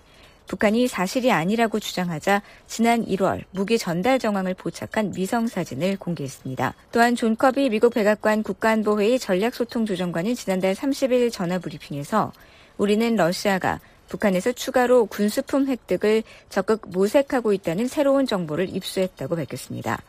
[0.47, 6.73] 북한이 사실이 아니라고 주장하자 지난 1월 무기 전달 정황을 포착한 위성 사진을 공개했습니다.
[6.91, 12.31] 또한 존 커비 미국 백악관 국가안보회의 전략소통조정관은 지난달 30일 전화브리핑에서
[12.77, 13.79] 우리는 러시아가
[14.10, 19.99] 북한에서 추가로 군수품 획득을 적극 모색하고 있다는 새로운 정보를 입수했다고 밝혔습니다.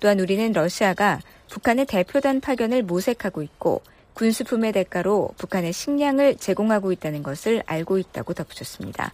[0.00, 3.82] 또한 우리는 러시아가 북한에 대표단 파견을 모색하고 있고
[4.14, 9.12] 군수품의 대가로 북한에 식량을 제공하고 있다는 것을 알고 있다고 덧붙였습니다.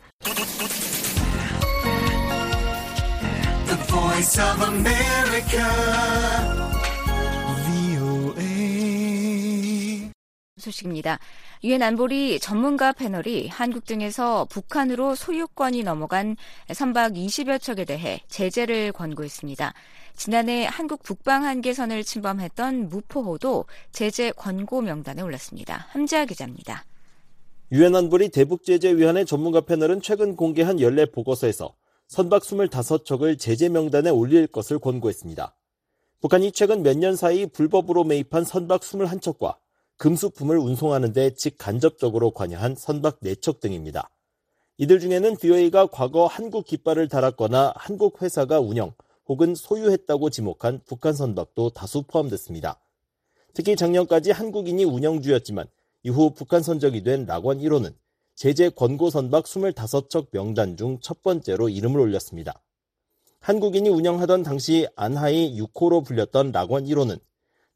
[10.59, 11.19] 소식입니다.
[11.65, 16.37] 유엔 안보리 전문가 패널이 한국 등에서 북한으로 소유권이 넘어간
[16.73, 19.75] 선박 20여 척에 대해 제재를 권고했습니다.
[20.15, 25.87] 지난해 한국 북방 한계선을 침범했던 무포호도 제재 권고 명단에 올랐습니다.
[25.91, 26.85] 함지아 기자입니다.
[27.73, 31.75] 유엔 안보리 대북 제재 위원회 전문가 패널은 최근 공개한 연례 보고서에서
[32.07, 35.55] 선박 25척을 제재 명단에 올릴 것을 권고했습니다.
[36.21, 39.57] 북한이 최근 몇 년 사이 불법으로 매입한 선박 21척과
[39.99, 44.11] 금수품을 운송하는 데 직간접적으로 관여한 선박 4척 등입니다.
[44.79, 48.95] 이들 중에는 BOA가 과거 한국 깃발을 달았거나 한국 회사가 운영
[49.27, 52.81] 혹은 소유했다고 지목한 북한 선박도 다수 포함됐습니다.
[53.55, 55.67] 특히 작년까지 한국인이 운영주였지만
[56.05, 57.93] 이후 북한 선적이 된 락원 1호는
[58.37, 62.63] 제재 권고 선박 25척 명단 중 첫 번째로 이름을 올렸습니다.
[63.41, 67.19] 한국인이 운영하던 당시 안하이 6호로 불렸던 락원 1호는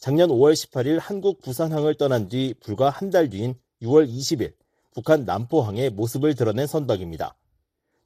[0.02, 4.52] 작년 5월 18일 한국 부산항을 떠난 뒤 불과 한 달 뒤인 6월 20일
[4.92, 7.36] 북한 남포항의 모습을 드러낸 선박입니다.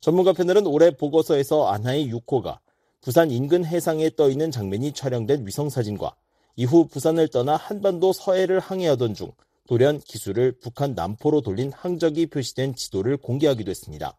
[0.00, 2.58] 전문가 패널은 올해 보고서에서 안하이 6호가
[3.00, 6.14] 부산 인근 해상에 떠 있는 장면이 촬영된 위성 사진과
[6.56, 9.32] 이후 부산을 떠나 한반도 서해를 항해하던 중
[9.66, 14.18] 돌연 기술을 북한 남포로 돌린 항적이 표시된 지도를 공개하기도 했습니다.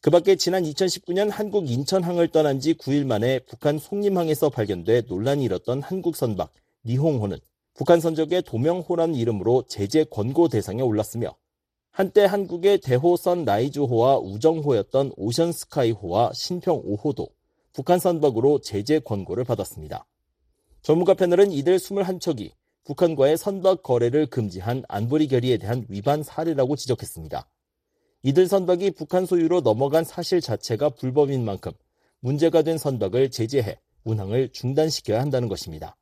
[0.00, 5.82] 그 밖에 지난 2019년 한국 인천항을 떠난 지 9일 만에 북한 송림항에서 발견돼 논란이 일었던
[5.82, 6.52] 한국 선박
[6.84, 7.38] 니홍호는
[7.74, 11.34] 북한 선적의 도명호라는 이름으로 제재 권고 대상에 올랐으며
[11.90, 17.30] 한때 한국의 대호선 라이즈호와 우정호였던 오션스카이호와 신평 5호도
[17.72, 20.06] 북한 선박으로 제재 권고를 받았습니다.
[20.82, 22.50] 전문가 패널은 이들 21척이
[22.84, 27.48] 북한과의 선박 거래를 금지한 안보리 결의에 대한 위반 사례라고 지적했습니다.
[28.22, 31.72] 이들 선박이 북한 소유로 넘어간 사실 자체가 불법인 만큼
[32.20, 35.96] 문제가 된 선박을 제재해 운항을 중단시켜야 한다는 것입니다.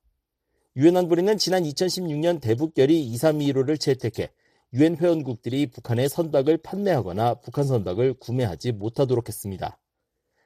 [0.75, 4.31] 유엔 안보리는 지난 2016년 대북결의 2325를 채택해
[4.73, 9.79] 유엔 회원국들이 북한의 선박을 판매하거나 북한 선박을 구매하지 못하도록 했습니다.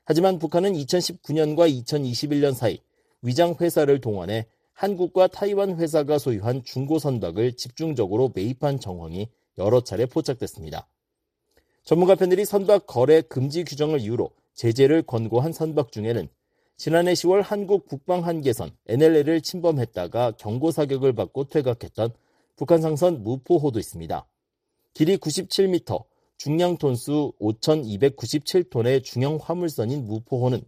[0.05, 2.81] 하지만 북한은 2019년과 2021년 사이
[3.23, 10.89] 위장 회사를 동원해 한국과 타이완 회사가 소유한 중고 선박을 집중적으로 매입한 정황이 여러 차례 포착됐습니다.
[11.85, 16.29] 전문가 패널이 선박 거래 금지 규정을 이유로 제재를 권고한 선박 중에는
[16.77, 22.11] 지난해 10월 한국 북방 한계선 NLL을 침범했다가 경고 사격을 받고 퇴각했던
[22.55, 24.27] 북한 상선 무포호도 있습니다.
[24.93, 26.05] 길이 97m,
[26.37, 30.63] 중량 톤수 5,297톤의 중형 화물선인 무포호는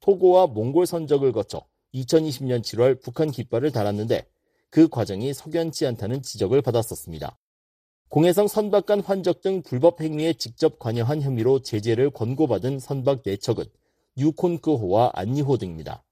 [0.00, 1.64] 토고와 몽골 선적을 거쳐
[1.94, 4.26] 2020년 7월 북한 깃발을 달았는데
[4.70, 7.38] 그 과정이 석연치 않다는 지적을 받았었습니다.
[8.08, 13.70] 공해성 선박 간 환적 등 불법 행위에 직접 관여한 혐의로 제재를 권고받은 선박 4척은
[14.16, 16.04] 뉴콘크호와 안니호 등입니다.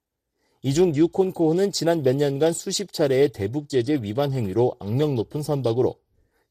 [0.64, 5.96] 이 중 뉴콘크호는 지난 몇 년간 수십 차례의 대북 제재 위반 행위로 악명 높은 선박으로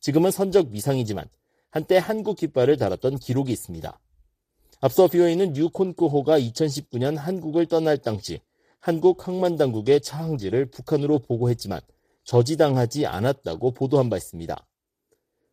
[0.01, 1.29] 지금은 선적 미상이지만
[1.69, 3.99] 한때 한국 깃발을 달았던 기록이 있습니다.
[4.81, 8.41] 앞서 비오이는 뉴콘크호가 2019년 한국을 떠날 당시
[8.79, 11.79] 한국 항만당국의 차항지를 북한으로 보고했지만
[12.25, 14.67] 저지당하지 않았다고 보도한 바 있습니다.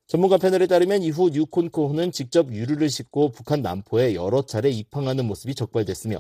[0.09, 6.17] 전문가 패널에 따르면 이후 뉴콘코호는 직접 유류를 싣고 북한 남포에 여러 차례 입항하는 모습이 적발됐으며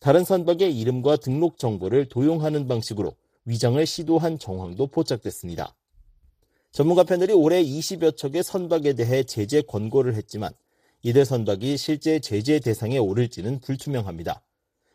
[0.00, 5.76] 다른 선박의 이름과 등록 정보를 도용하는 방식으로 위장을 시도한 정황도 포착됐습니다.
[6.72, 10.52] 전문가 패널이 올해 20여 척의 선박에 대해 제재 권고를 했지만
[11.04, 14.42] 이들 선박이 실제 제재 대상에 오를지는 불투명합니다.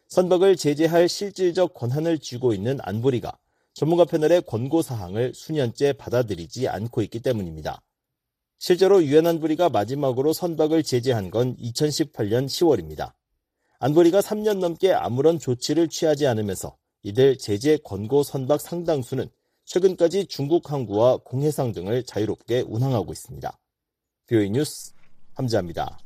[0.10, 3.38] 선박을 제재할 실질적 권한을 쥐고 있는 안보리가
[3.74, 7.82] 전문가 패널의 권고 사항을 수년째 받아들이지 않고 있기 때문입니다.
[8.60, 13.14] 실제로 유엔 안보리가 마지막으로 선박을 제재한 건 2018년 10월입니다.
[13.80, 19.30] 안보리가 3년 넘게 아무런 조치를 취하지 않으면서 이들 제재 권고 선박 상당수는
[19.64, 23.58] 최근까지 중국 항구와 공해상 등을 자유롭게 운항하고 있습니다.
[24.28, 24.92] 뷰이 뉴스
[25.36, 25.98] 함지합니다.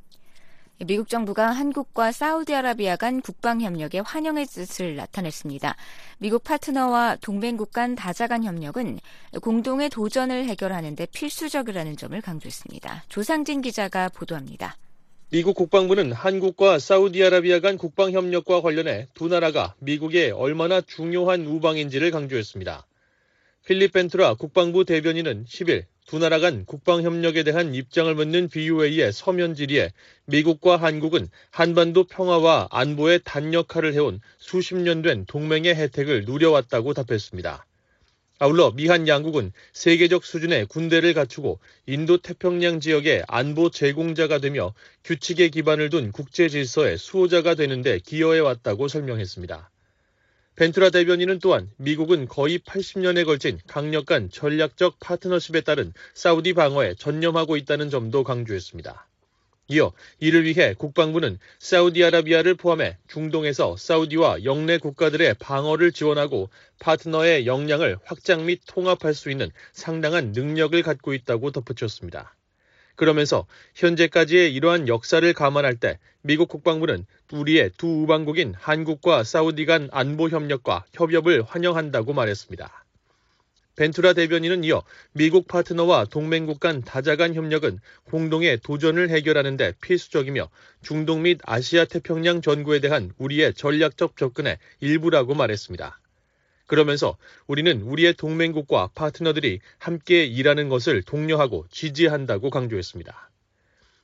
[0.80, 5.76] 미국 정부가 한국과 사우디아라비아 간 국방협력에 환영의 뜻을 나타냈습니다.
[6.18, 9.00] 미국 파트너와 동맹국 간 다자간 협력은
[9.42, 13.06] 공동의 도전을 해결하는 데 필수적이라는 점을 강조했습니다.
[13.08, 14.76] 조상진 기자가 보도합니다.
[15.30, 22.86] 미국 국방부는 한국과 사우디아라비아 간 국방협력과 관련해 두 나라가 미국에 얼마나 중요한 우방인지를 강조했습니다.
[23.66, 29.92] 필립 벤트라 국방부 대변인은 10일 두 나라 간 국방협력에 대한 입장을 묻는 BOA의 서면 질의에
[30.26, 37.66] 미국과 한국은 한반도 평화와 안보에 단역할을 해온 수십 년 된 동맹의 혜택을 누려왔다고 답했습니다.
[38.40, 44.74] 아울러 미한 양국은 세계적 수준의 군대를 갖추고 인도 태평양 지역의 안보 제공자가 되며
[45.04, 49.70] 규칙에 기반을 둔 국제 질서의 수호자가 되는데 기여해 왔다고 설명했습니다.
[50.56, 57.90] 벤투라 대변인은 또한 미국은 거의 80년에 걸친 강력한 전략적 파트너십에 따른 사우디 방어에 전념하고 있다는
[57.90, 59.08] 점도 강조했습니다.
[59.70, 66.50] 이어 이를 위해 국방부는 사우디아라비아를 포함해 중동에서 사우디와 영내 국가들의 방어를 지원하고
[66.80, 72.36] 파트너의 역량을 확장 및 통합할 수 있는 상당한 능력을 갖고 있다고 덧붙였습니다.
[72.96, 80.30] 그러면서 현재까지의 이러한 역사를 감안할 때 미국 국방부는 우리의 두 우방국인 한국과 사우디 간 안보
[80.30, 82.84] 협력과 협업을 환영한다고 말했습니다.
[83.76, 84.84] 벤투라 대변인은 이어
[85.14, 90.50] 미국 파트너와 동맹국 간 다자간 협력은 공동의 도전을 해결하는 데 필수적이며
[90.84, 96.00] 중동 및 아시아 태평양 전구에 대한 우리의 전략적 접근의 일부라고 말했습니다.
[96.74, 103.30] 그러면서 우리는 우리의 동맹국과 파트너들이 함께 일하는 것을 독려하고 지지한다고 강조했습니다.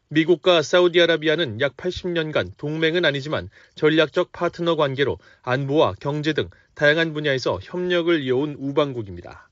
[0.10, 8.22] 미국과 사우디아라비아는 약 80년간 동맹은 아니지만 전략적 파트너 관계로 안보와 경제 등 다양한 분야에서 협력을
[8.22, 9.50] 이어온 우방국입니다.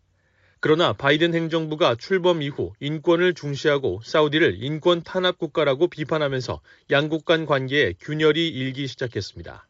[0.60, 6.62] 그러나 바이든 행정부가 출범 이후 인권을 중시하고 사우디를 인권 탄압 국가라고 비판하면서
[6.92, 9.67] 양국 간 관계에 균열이 일기 시작했습니다.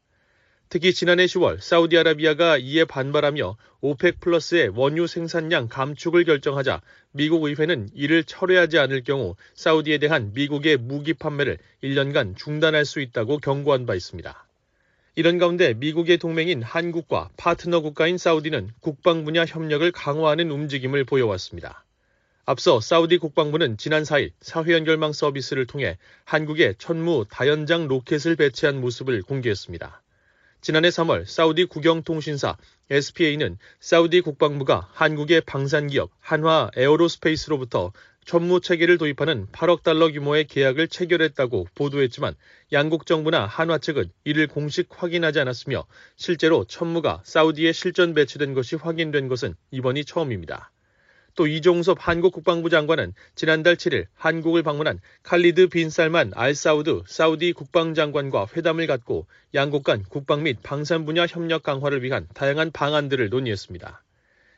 [0.70, 8.26] 특히 지난해 10월 사우디아라비아가 이에 반발하며 오펙 플러스의 원유 생산량 감축을 결정하자 미국 의회는 이를
[8.26, 14.46] 철회하지 않을 경우 사우디에 대한 미국의 무기 판매를 1년간 중단할 수 있다고 경고한 바 있습니다.
[15.16, 21.86] 이런 가운데 미국의 동맹인 한국과 파트너 국가인 사우디는 국방 분야 협력을 강화하는 움직임을 보여왔습니다.
[22.46, 30.02] 앞서 사우디 국방부는 지난 4일 사회연결망 서비스를 통해 한국에 천무 다연장 로켓을 배치한 모습을 공개했습니다.
[30.62, 32.58] 지난해 3월 사우디 국영통신사
[32.90, 37.92] SPA는 사우디 국방부가 한국의 방산기업 한화 에어로스페이스로부터
[38.26, 42.36] 전무 체계를 도입하는 8억 달러 규모의 계약을 체결했다고 보도했지만
[42.74, 45.86] 양국 정부나 한화 측은 이를 공식 확인하지 않았으며
[46.18, 50.72] 실제로 천무가 사우디에 실전 배치된 것이 확인된 것은 이번이 처음입니다.
[51.38, 57.54] 또 이종섭 한국 국방부 장관은 지난달 7일 한국을 방문한 칼리드 빈 살만 알 사우드 사우디
[57.54, 64.04] 국방장관과 회담을 갖고 양국 간 국방 및 방산 분야 협력 강화를 위한 다양한 방안들을 논의했습니다.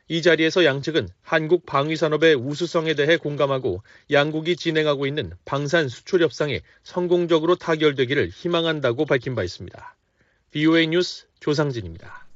[0.08, 7.56] 이 자리에서 양측은 한국 방위산업의 우수성에 대해 공감하고 양국이 진행하고 있는 방산 수출 협상이 성공적으로
[7.56, 9.96] 타결되기를 희망한다고 밝힌 바 있습니다.
[10.50, 12.29] BOA 뉴스 조상진입니다.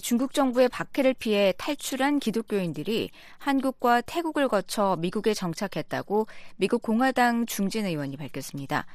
[0.00, 6.26] 중국 정부의 박해를 피해 탈출한 기독교인들이 한국과 태국을 거쳐 미국에 정착했다고
[6.56, 8.86] 미국 공화당 중진 의원이 밝혔습니다.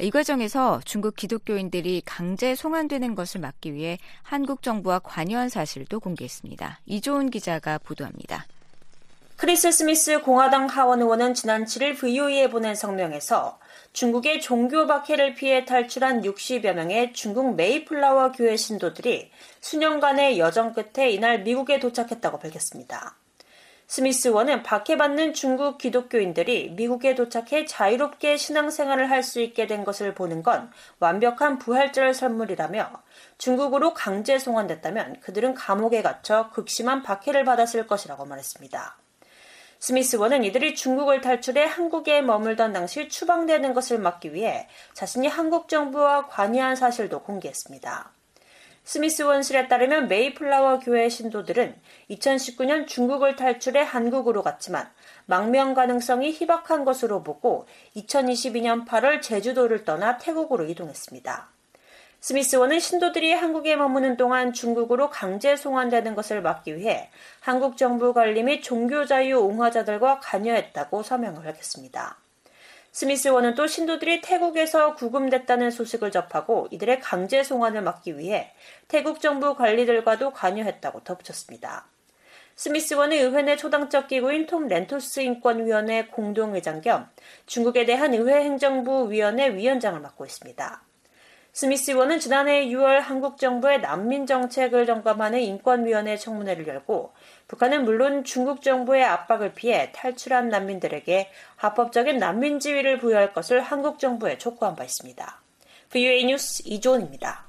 [0.00, 6.80] 이 과정에서 중국 기독교인들이 강제 송환되는 것을 막기 위해 한국 정부와 관여한 사실도 공개했습니다.
[6.86, 8.46] 이조은 기자가 보도합니다.
[9.42, 13.58] 크리스 스미스 공화당 하원 의원은 지난 7일 VOA에 보낸 성명에서
[13.92, 21.42] 중국의 종교 박해를 피해 탈출한 60여 명의 중국 메이플라워 교회 신도들이 수년간의 여정 끝에 이날
[21.42, 23.16] 미국에 도착했다고 밝혔습니다.
[23.88, 30.70] 스미스원은 박해받는 중국 기독교인들이 미국에 도착해 자유롭게 신앙생활을 할 수 있게 된 것을 보는 건
[31.00, 32.92] 완벽한 부활절 선물이라며
[33.38, 39.02] 중국으로 강제 송환됐다면 그들은 감옥에 갇혀 극심한 박해를 받았을 것이라고 말했습니다.
[39.82, 46.76] 스미스원은 이들이 중국을 탈출해 한국에 머물던 당시 추방되는 것을 막기 위해 자신이 한국 정부와 관여한
[46.76, 48.12] 사실도 공개했습니다.
[48.84, 51.74] 스미스 원실에 따르면 메이플라워 교회 신도들은
[52.10, 54.88] 2019년 중국을 탈출해 한국으로 갔지만
[55.26, 57.66] 망명 가능성이 희박한 것으로 보고
[57.96, 61.51] 2022년 8월 제주도를 떠나 태국으로 이동했습니다.
[62.22, 67.10] 스미스원은 신도들이 한국에 머무는 동안 중국으로 강제 송환되는 것을 막기 위해
[67.40, 72.16] 한국 정부 관리 및 종교자유 옹화자들과 관여했다고 서명을 하겠습니다.
[72.92, 78.52] 스미스원은 또 신도들이 태국에서 구금됐다는 소식을 접하고 이들의 강제 송환을 막기 위해
[78.86, 81.86] 태국 정부 관리들과도 관여했다고 덧붙였습니다.
[82.54, 87.10] 스미스원은 의회 내 초당적 기구인 톰 렌토스 인권위원회 공동의장 겸
[87.46, 90.91] 중국에 대한 의회 행정부 위원회 위원장을 맡고 있습니다.
[91.54, 97.12] 스미스 의원은 지난해 6월 한국 정부의 난민 정책을 점검하는 인권위원회 청문회를 열고
[97.46, 104.38] 북한은 물론 중국 정부의 압박을 피해 탈출한 난민들에게 합법적인 난민 지위를 부여할 것을 한국 정부에
[104.38, 105.42] 촉구한 바 있습니다.
[105.90, 107.44] VOA 뉴스 이조은입니다.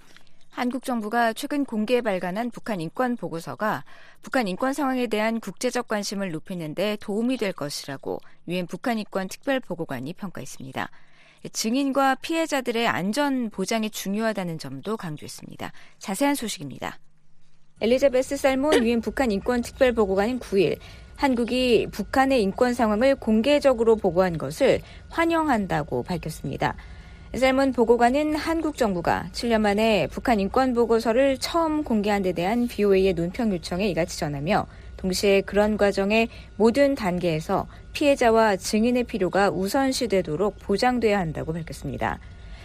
[0.50, 3.86] 한국 정부가 최근 공개 발간한 북한 인권 보고서가
[4.22, 9.62] 북한 인권 상황에 대한 국제적 관심을 높이는 데 도움이 될 것이라고 유엔 북한 인권 특별
[9.62, 10.90] 보고관이 평가했습니다.
[11.52, 15.72] 증인과 피해자들의 안전 보장이 중요하다는 점도 강조했습니다.
[16.00, 17.00] 자세한 소식입니다.
[17.82, 20.78] 엘리자베스 살몬 유엔 북한 인권 특별보고관은 9일
[21.16, 26.76] 한국이 북한의 인권 상황을 공개적으로 보고한 것을 환영한다고 밝혔습니다.
[27.36, 33.52] 셀문 보고관은 한국 정부가 7년 만에 북한 인권 보고서를 처음 공개한 데 대한 BOA의 논평
[33.52, 34.68] 요청에 이같이 전하며
[35.04, 42.20] 동시에 그런 과정의 모든 단계에서 피해자와 증인의 필요가 우선시되도록 보장돼야 한다고 밝혔습니다.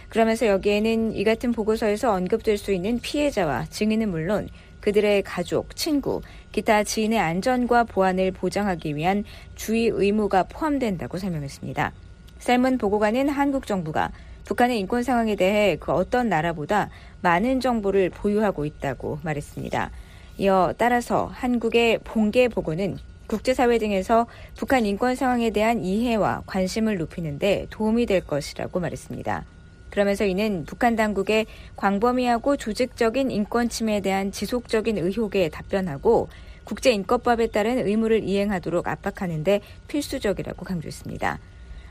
[0.07, 4.47] 그러면서 여기에는 이 같은 보고서에서 언급될 수 있는 피해자와 증인은 물론
[4.79, 6.21] 그들의 가족, 친구,
[6.53, 9.25] 기타 지인의 안전과 보안을 보장하기 위한
[9.55, 11.91] 주의 의무가 포함된다고 설명했습니다.
[12.39, 14.11] 셀문 보고관은 한국 정부가
[14.45, 16.89] 북한의 인권 상황에 대해 그 어떤 나라보다
[17.21, 19.91] 많은 정보를 보유하고 있다고 말했습니다.
[20.39, 24.25] 이어 따라서 한국의 본계 보고는 국제사회 등에서
[24.57, 29.43] 북한 인권 상황에 대한 이해와 관심을 높이는데 도움이 될 것이라고 말했습니다.
[29.89, 36.29] 그러면서 이는 북한 당국의 광범위하고 조직적인 인권 침해에 대한 지속적인 의혹에 답변하고
[36.63, 39.59] 국제인권법에 따른 의무를 이행하도록 압박하는데
[39.89, 41.39] 필수적이라고 강조했습니다.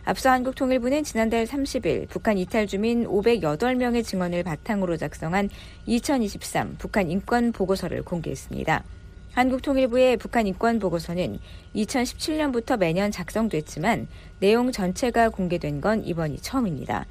[0.09, 5.51] 앞서 한국통일부는 지난달 30일 북한 이탈 주민 508명의 증언을 바탕으로 작성한
[5.85, 8.85] 2023 북한 인권 보고서를 공개했습니다.
[9.35, 11.39] 한국통일부의 북한 인권 보고서는
[11.77, 14.09] 2017년부터 매년 작성됐지만
[14.41, 17.05] 내용 전체가 공개된 건 이번이 처음입니다.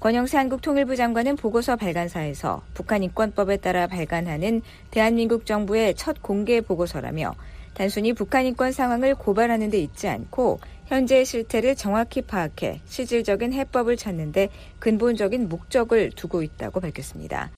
[0.00, 7.32] 권영세 한국통일부 장관은 보고서 발간사에서 북한 인권법에 따라 발간하는 대한민국 정부의 첫 공개 보고서라며
[7.74, 14.48] 단순히 북한 인권 상황을 고발하는 데 있지 않고 현재의 실태를 정확히 파악해 실질적인 해법을 찾는데
[14.78, 17.50] 근본적인 목적을 두고 있다고 밝혔습니다.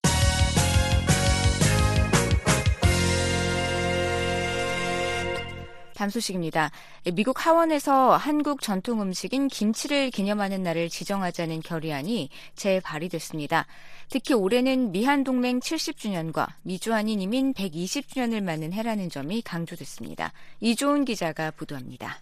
[5.96, 6.70] 다음 소식입니다.
[7.14, 13.66] 미국 하원에서 한국 전통 음식인 김치를 기념하는 날을 지정하자는 결의안이 재발의됐습니다.
[14.10, 20.34] 특히 올해는 미한 동맹 70주년과 미주한인 이민 120주년을 맞는 해라는 점이 강조됐습니다.
[20.60, 22.18] 이조은 기자가 보도합니다.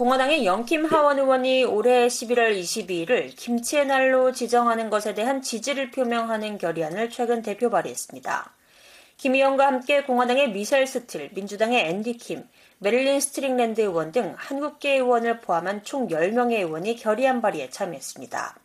[0.00, 7.10] 공화당의 영킴 하원 의원이 올해 11월 22일을 김치의 날로 지정하는 것에 대한 지지를 표명하는 결의안을
[7.10, 8.50] 최근 대표 발의했습니다.
[9.18, 12.48] 김 의원과 함께 공화당의 미셸 스틸, 민주당의 앤디 킴,
[12.78, 18.56] 메릴린 스트릭랜드 의원 등 한국계 의원을 포함한 총 10명의 의원이 결의안 발의에 참여했습니다.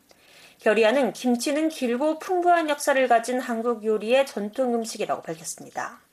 [0.59, 6.04] 결의안은 김치는 길고 풍부한 역사를 가진 한국 요리의 전통 음식이라고 밝혔습니다.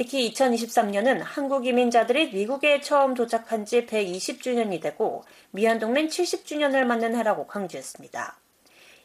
[0.00, 8.38] 특히 2023년은 한국 이민자들이 미국에 처음 도착한 지 120주년이 되고 미얀동맹 70주년을 맞는 해라고 강조했습니다.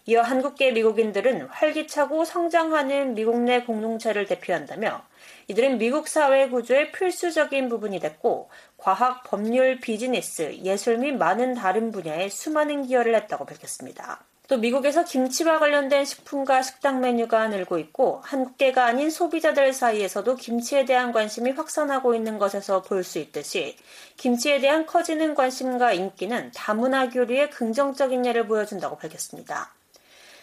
[0.05, 5.05] 이어 한국계 미국인들은 활기차고 성장하는 미국 내 공동체를 대표한다며
[5.49, 12.29] 이들은 미국 사회 구조의 필수적인 부분이 됐고 과학, 법률, 비즈니스, 예술 및 많은 다른 분야에
[12.29, 14.23] 수많은 기여를 했다고 밝혔습니다.
[14.47, 21.11] 또 미국에서 김치와 관련된 식품과 식당 메뉴가 늘고 있고 한국계가 아닌 소비자들 사이에서도 김치에 대한
[21.11, 23.75] 관심이 확산하고 있는 것에서 볼 수 있듯이
[24.17, 29.73] 김치에 대한 커지는 관심과 인기는 다문화 교류의 긍정적인 예를 보여준다고 밝혔습니다.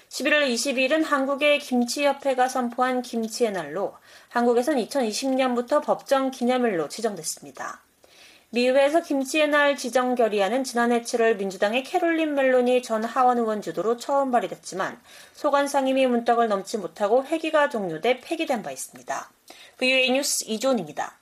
[0.08, 3.94] 11월 22일은 한국의 김치협회가 선포한 김치의 날로
[4.28, 7.82] 한국에선 2020년부터 법정 기념일로 지정됐습니다.
[8.54, 14.30] 미의회에서 김치의 날 지정 결의안은 지난해 7월 민주당의 캐롤린 멜로니 전 하원 의원 주도로 처음
[14.30, 15.00] 발의됐지만
[15.32, 19.30] 소관 상임위 문턱을 넘지 못하고 회기가 종료돼 폐기된 바 있습니다.
[19.78, 21.21] VUA 뉴스 이존입니다.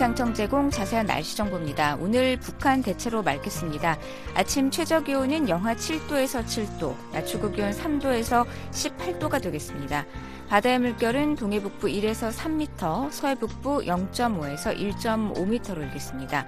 [0.00, 1.98] 기상청 제공 자세한 날씨 정보입니다.
[2.00, 3.98] 오늘 북한 대체로 맑겠습니다.
[4.34, 10.06] 아침 최저 기온은 영하 7도에서 7도, 낮 최고 기온 3도에서 18도가 되겠습니다.
[10.48, 16.46] 바다의 물결은 동해 북부 1에서 3m, 서해 북부 0.5에서 1.5m로 일겠습니다.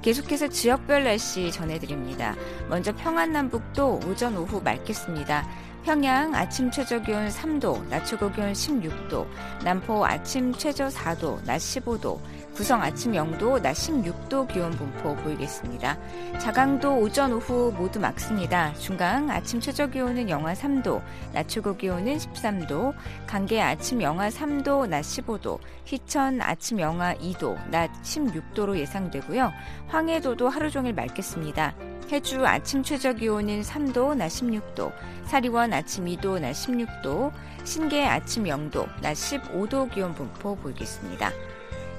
[0.00, 2.36] 계속해서 지역별 날씨 전해드립니다.
[2.68, 5.44] 먼저 평안남북도 오전 오후 맑겠습니다.
[5.84, 9.26] 평양 아침 최저 기온 3도, 낮 최고 기온 16도,
[9.64, 12.20] 남포 아침 최저 4도, 낮 15도,
[12.54, 15.98] 구성 아침 0도, 낮 16도 기온 분포 보이겠습니다.
[16.38, 18.74] 자강도 오전 오후 모두 맑습니다.
[18.74, 22.92] 중강 아침 최저 기온은 영하 3도, 낮 최고 기온은 13도,
[23.26, 29.50] 강계 아침 영하 3도, 낮 15도, 희천 아침 영하 2도, 낮 16도로 예상되고요.
[29.88, 31.74] 황해도도 하루 종일 맑겠습니다.
[32.10, 34.92] 해주 아침 최저 기온은 3도, 낮 16도,
[35.24, 37.32] 사리원 아침 2도, 낮 16도,
[37.64, 41.30] 신계 아침 0도, 낮 15도 기온 분포 보이겠습니다.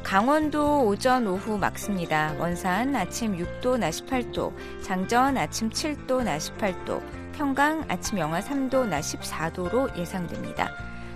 [0.03, 2.35] 강원도 오전 오후 맑습니다.
[2.37, 7.01] 원산 아침 6도 나 18도, 장전 아침 7도 나 18도,
[7.31, 10.69] 평강 아침 영하 3도 나 14도로 예상됩니다.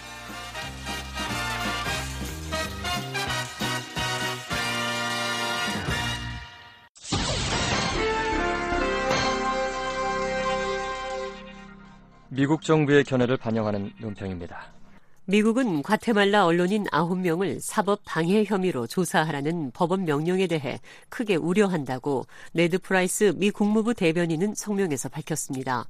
[12.30, 14.83] 미국 정부의 견해를 반영하는 논평입니다.
[15.26, 23.32] 미국은 과테말라 언론인 9명을 사법 방해 혐의로 조사하라는 법원 명령에 대해 크게 우려한다고 네드 프라이스
[23.38, 25.88] 미 국무부 대변인은 성명에서 밝혔습니다.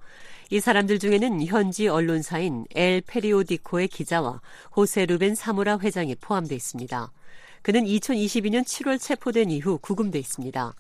[0.52, 4.40] 이 사람들 중에는 현지 언론사인 엘 페리오디코의 기자와
[4.76, 7.12] 호세 루벤 사무라 회장이 포함돼 있습니다.
[7.64, 10.76] 그는 2022년 7월 체포된 이후 구금돼 있습니다.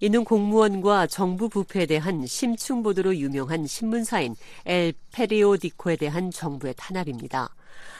[0.00, 7.54] 이는 공무원과 정부 부패에 대한 심층 보도로 유명한 신문사인 엘 페리오디코에 대한 정부의 탄압입니다.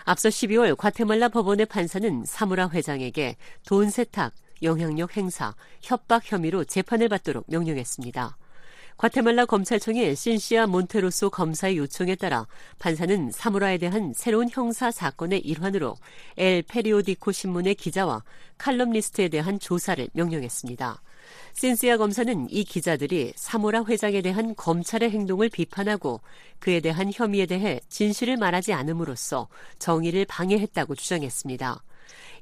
[0.05, 3.36] 앞서 12월 과테말라 법원의 판사는 사무라 회장에게
[3.66, 8.36] 돈 세탁, 영향력 행사, 협박 혐의로 재판을 받도록 명령했습니다.
[8.97, 12.47] 과테말라 검찰청의 신시아 몬테로소 검사의 요청에 따라
[12.78, 15.97] 판사는 사무라에 대한 새로운 형사 사건의 일환으로
[16.36, 18.22] 엘 페리오디코 신문의 기자와
[18.59, 21.03] 칼럼니스트에 대한 조사를 명령했습니다.
[21.55, 26.20] 신시아 검사는 이 기자들이 사무라 회장에 대한 검찰의 행동을 비판하고
[26.59, 29.49] 그에 대한 혐의에 대해 진실을 말하지 않음으로써
[29.79, 31.83] 정의를 방해했다고 주장했습니다.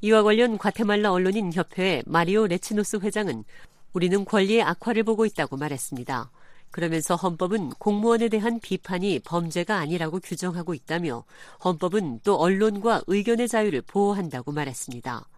[0.00, 3.44] 이와 관련 과테말라 언론인 협회의 마리오 레치노스 회장은
[3.92, 6.30] 우리는 권리의 악화를 보고 있다고 말했습니다.
[6.72, 11.22] 그러면서 헌법은 공무원에 대한 비판이 범죄가 아니라고 규정하고 있다며
[11.62, 15.28] 헌법은 또 언론과 의견의 자유를 보호한다고 말했습니다.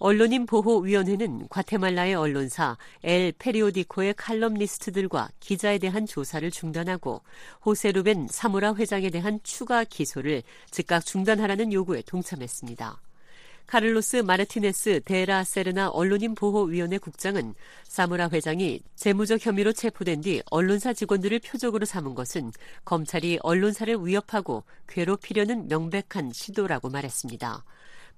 [0.00, 7.20] 언론인 보호위원회는 과테말라의 언론사 엘 페리오디코의 칼럼니스트들과 기자에 대한 조사를 중단하고
[7.66, 12.98] 호세루벤 사무라 회장에 대한 추가 기소를 즉각 중단하라는 요구에 동참했습니다.
[13.66, 21.40] 카를로스 마르티네스 데라 세르나 언론인 보호위원회 국장은 사무라 회장이 재무적 혐의로 체포된 뒤 언론사 직원들을
[21.40, 22.52] 표적으로 삼은 것은
[22.86, 27.64] 검찰이 언론사를 위협하고 괴롭히려는 명백한 시도라고 말했습니다.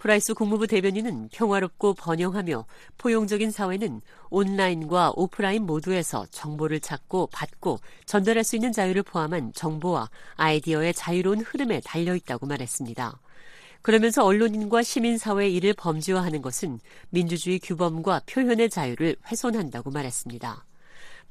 [0.03, 2.67] 프라이스 국무부 대변인은 평화롭고 번영하며
[2.99, 4.01] 포용적인 사회는
[4.31, 11.81] 온라인과 오프라인 모두에서 정보를 찾고 받고 전달할 수 있는 자유를 포함한 정보와 아이디어의 자유로운 흐름에
[11.85, 13.21] 달려 있다고 말했습니다.
[13.83, 16.81] 그러면서 언론인과 시민사회의 일을 범죄화하는 것은
[17.11, 20.65] 민주주의 규범과 표현의 자유를 훼손한다고 말했습니다.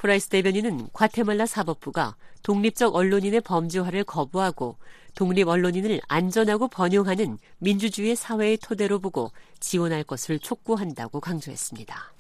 [0.01, 4.77] 프라이스 대변인은 과테말라 사법부가 독립적 언론인의 범죄화를 거부하고
[5.13, 12.13] 독립 언론인을 안전하고 번영하는 민주주의 사회의 토대로 보고 지원할 것을 촉구한다고 강조했습니다.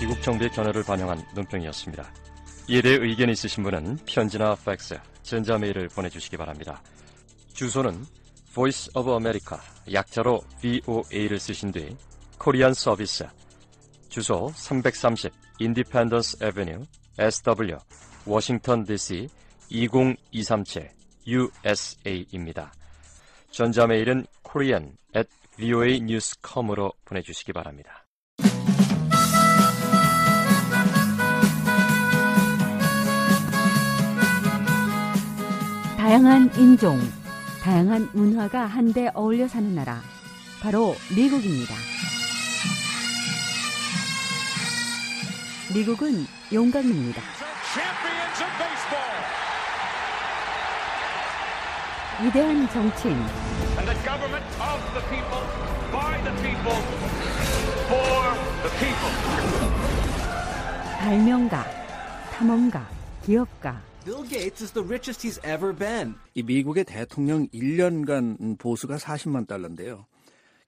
[0.00, 2.10] 미국 정부의 견해를 반영한 논평이었습니다.
[2.68, 6.82] 이에 대해 의견이 있으신 분은 편지나 팩스, 전자메일을 보내주시기 바랍니다.
[7.52, 8.06] 주소는
[8.54, 9.58] Voice of America,
[9.92, 11.94] 약자로 VOA를 쓰신 뒤
[12.38, 13.26] Korean Service,
[14.14, 16.84] 주소 330 Independence Avenue
[17.18, 17.76] SW
[18.26, 19.28] Washington DC
[19.70, 20.88] 20237
[21.26, 22.72] USA입니다.
[23.50, 28.06] 전자메일은 korean at voanews.com으로 보내주시기 바랍니다.
[35.96, 37.00] 다양한 인종,
[37.64, 40.00] 다양한 문화가 한데 어울려 사는 나라,
[40.62, 41.74] 바로 미국입니다.
[45.72, 47.22] 미국은 용감입니다.
[52.22, 55.42] 위대한 정치인, and the government of the people,
[55.90, 56.78] by the people,
[57.88, 59.12] for the people.
[60.98, 61.64] 발명가,
[62.32, 62.88] 탐험가,
[63.24, 63.82] 기업가.
[64.04, 66.14] Bill Gates is the richest he's ever been.
[66.34, 70.06] 이 미국의 대통령 1년간 보수가 40만 달러인데요.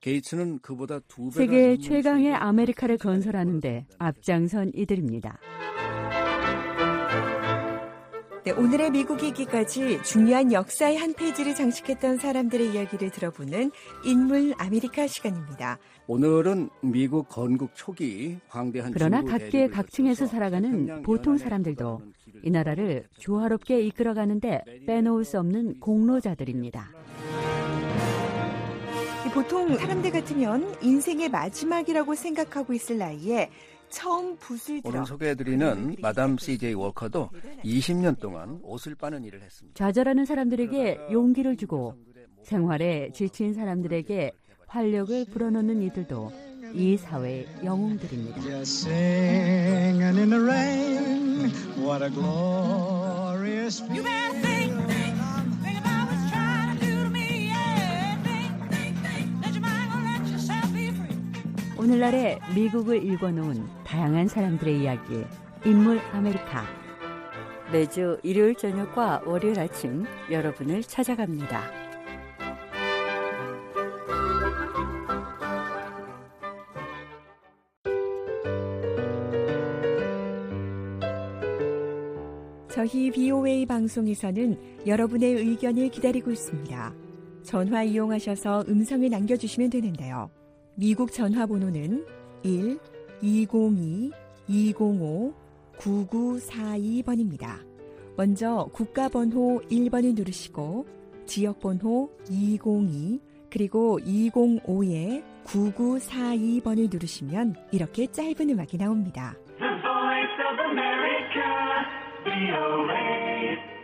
[0.07, 1.33] 게이츠는 그보다 두 배.
[1.33, 5.41] 세계 최강의 아메리카를 건설하는데 앞장선 이들입니다.
[8.45, 13.73] 네, 오늘의 미국이 있기까지 중요한 역사의 한 페이지를 장식했던 사람들의 이야기를 들어보는
[14.05, 15.79] 인물 아메리카 시간입니다.
[16.07, 22.01] 오늘은 미국 건국 초기 광대한 그러나 각계 각층에서 살아가는 보통 사람들도
[22.45, 26.93] 이 나라를 조화롭게 이끌어가는데 빼놓을 수 없는 공로자들입니다.
[29.37, 33.51] 보통 사람들 같으면 인생의 마지막이라고 생각하고 있을 나이에
[33.91, 36.73] 처음 붓을 들어 오늘 소개해드리는 마담 C.J.
[36.73, 37.29] 워커도
[37.63, 39.77] 20년 동안 옷을 빠는 일을 했습니다.
[39.77, 41.97] 좌절하는 사람들에게 용기를 주고
[42.45, 44.33] 생활에 지친 사람들에게
[44.69, 46.33] 활력을 불어넣는 이들도
[46.73, 48.41] 이 사회의 영웅들입니다.
[61.87, 65.25] 오늘날의 미국을 일궈놓은 다양한 사람들의 이야기
[65.65, 66.65] 인물 아메리카
[67.71, 71.63] 매주 일요일 저녁과 월요일 아침 여러분을 찾아갑니다.
[82.69, 86.93] 저희 VOA 방송에서는 여러분의 의견을 기다리고 있습니다.
[87.45, 90.29] 전화 이용하셔서 음성을 남겨주시면 되는데요.
[90.79, 92.05] 미국 전화번호는
[92.43, 92.79] 1
[93.23, 94.13] 202
[94.47, 95.35] 205
[95.79, 97.65] 9942번입니다.
[98.17, 100.87] 먼저 국가번호 1번을 누르시고
[101.27, 103.21] 지역번호 202
[103.51, 109.35] 그리고 205에 9942번을 누르시면 이렇게 짧은 음악이 나옵니다.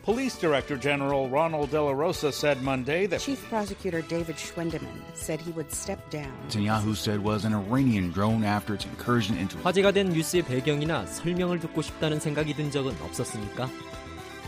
[0.08, 5.42] Police Director General Ronald De La Rosa said Monday that Chief Prosecutor David Schwendeman said
[5.42, 6.32] he would step down.
[6.48, 11.60] Netanyahu said was an Iranian drone after its incursion into 화제가 된 뉴스의 배경이나 설명을
[11.60, 13.70] 듣고 싶다는 생각이 든 적은 없었습니까?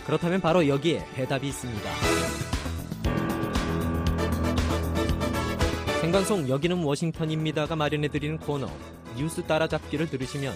[0.06, 1.92] 그렇다면 바로 여기에 해답이 있습니다.
[6.00, 8.70] 생방송 여기는 워싱턴입니다가 마련해드리는 코너
[9.18, 10.56] 뉴스 따라잡기를 들으시면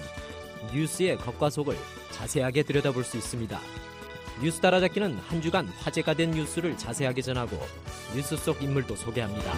[0.74, 1.76] 뉴스의 겉과 속을
[2.12, 3.60] 자세하게 들여다볼 수 있습니다.
[4.44, 7.58] 뉴스 따라잡기는 한 주간 화제가 된 뉴스를 자세하게 전하고
[8.14, 9.54] 뉴스 속 인물도 소개합니다.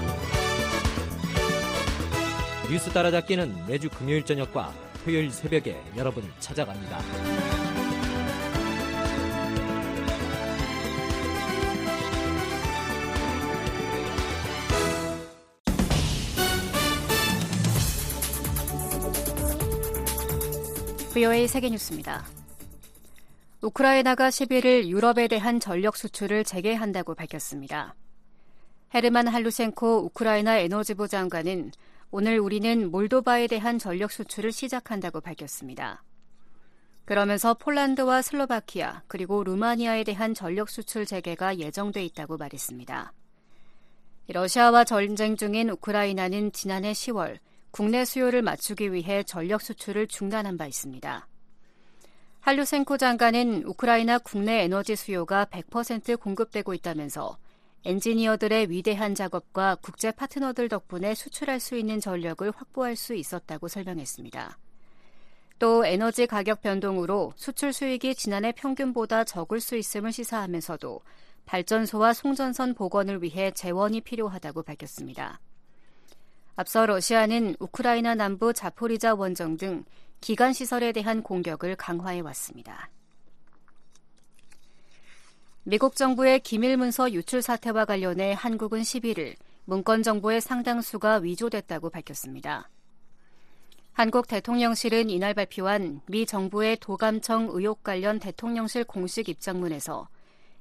[2.70, 4.72] 뉴스 따라잡기는 매주 금요일 저녁과
[5.04, 7.00] 토요일 새벽에 여러분 찾아갑니다.
[21.12, 22.45] VOA 세계뉴스입니다.
[23.62, 27.96] 우크라이나가 11일 유럽에 대한 전력 수출을 재개한다고 밝혔습니다.
[28.94, 31.72] 헤르만 할루센코 우크라이나 에너지부 장관은
[32.12, 36.04] 오늘 우리는 몰도바에 대한 전력 수출을 시작한다고 밝혔습니다.
[37.06, 43.14] 그러면서 폴란드와 슬로바키아 그리고 루마니아에 대한 전력 수출 재개가 예정돼 있다고 말했습니다.
[44.28, 47.38] 러시아와 전쟁 중인 우크라이나는 지난해 10월
[47.72, 51.28] 국내 수요를 맞추기 위해 전력 수출을 중단한 바 있습니다.
[52.46, 57.40] 할루센코 장관은 우크라이나 국내 에너지 수요가 100% 공급되고 있다면서
[57.86, 64.60] 엔지니어들의 위대한 작업과 국제 파트너들 덕분에 수출할 수 있는 전력을 확보할 수 있었다고 설명했습니다.
[65.58, 71.02] 또 에너지 가격 변동으로 수출 수익이 지난해 평균보다 적을 수 있음을 시사하면서도
[71.48, 75.40] 발전소와 송전선 복원을 위해 재원이 필요하다고 밝혔습니다.
[76.58, 79.84] 앞서 러시아는 우크라이나 남부 자포리자 원정 등
[80.26, 82.90] 기간 시설에 대한 공격을 강화해 왔습니다.
[85.62, 92.72] 미국 정부의 기밀 문서 유출 사태와 관련해 한국은 11일 문건 정보의 상당수가 위조됐다고 밝혔습니다.
[93.94, 100.08] 한국 대통령실은 이날 발표한 미 정부의 도감청 의혹 관련 대통령실 공식 입장문에서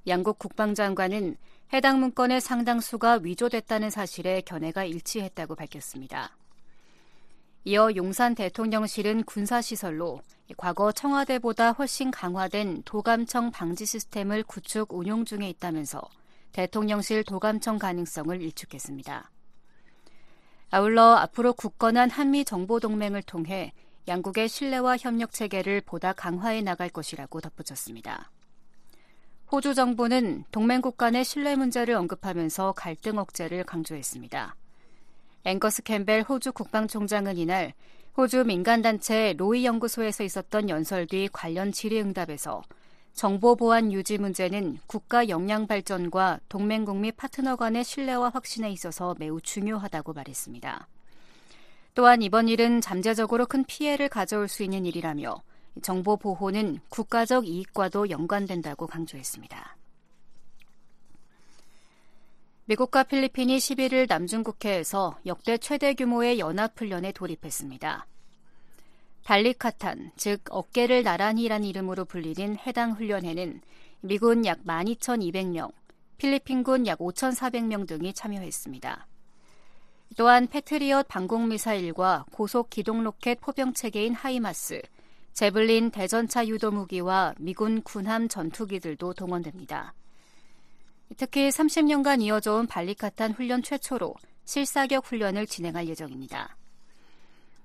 [0.06, 1.38] 양국 국방장관은
[1.72, 6.36] 해당 문건의 상당수가 위조됐다는 사실에 견해가 일치했다고 밝혔습니다.
[7.66, 10.20] 이어 용산 대통령실은 군사시설로
[10.58, 16.02] 과거 청와대보다 훨씬 강화된 도감청 방지 시스템을 구축 운용 중에 있다면서
[16.52, 19.30] 대통령실 도감청 가능성을 일축했습니다.
[20.70, 23.72] 아울러 앞으로 굳건한 한미 정보 동맹을 통해
[24.08, 28.30] 양국의 신뢰와 협력 체계를 보다 강화해 나갈 것이라고 덧붙였습니다.
[29.50, 34.54] 호주 정부는 동맹국 간의 신뢰 문제를 언급하면서 갈등 억제를 강조했습니다.
[35.46, 37.74] 앵거스 캠벨 호주 국방총장은 이날
[38.16, 42.62] 호주 민간단체 로이 연구소에서 있었던 연설 뒤 관련 질의응답에서
[43.12, 49.38] 정보 보안 유지 문제는 국가 역량 발전과 동맹국 및 파트너 간의 신뢰와 확신에 있어서 매우
[49.38, 50.88] 중요하다고 말했습니다.
[51.94, 55.42] 또한 이번 일은 잠재적으로 큰 피해를 가져올 수 있는 일이라며
[55.82, 59.76] 정보 보호는 국가적 이익과도 연관된다고 강조했습니다.
[62.66, 68.06] 미국과 필리핀이 11일 남중국해에서 역대 최대 규모의 연합훈련에 돌입했습니다.
[69.24, 73.60] 발리카탄, 즉 어깨를 나란히란 이름으로 불리는 해당 훈련에는
[74.00, 75.72] 미군 약 12,200명,
[76.16, 79.08] 필리핀군 약 5,400명 등이 참여했습니다.
[80.16, 84.80] 또한 패트리엇 방공미사일과 고속 기동 로켓 포병 체계인 하이마스,
[85.34, 89.92] 제블린 대전차 유도 무기와 미군 군함 전투기들도 동원됩니다.
[91.16, 96.56] 특히 30년간 이어져 온 발리카탄 훈련 최초로 실사격 훈련을 진행할 예정입니다.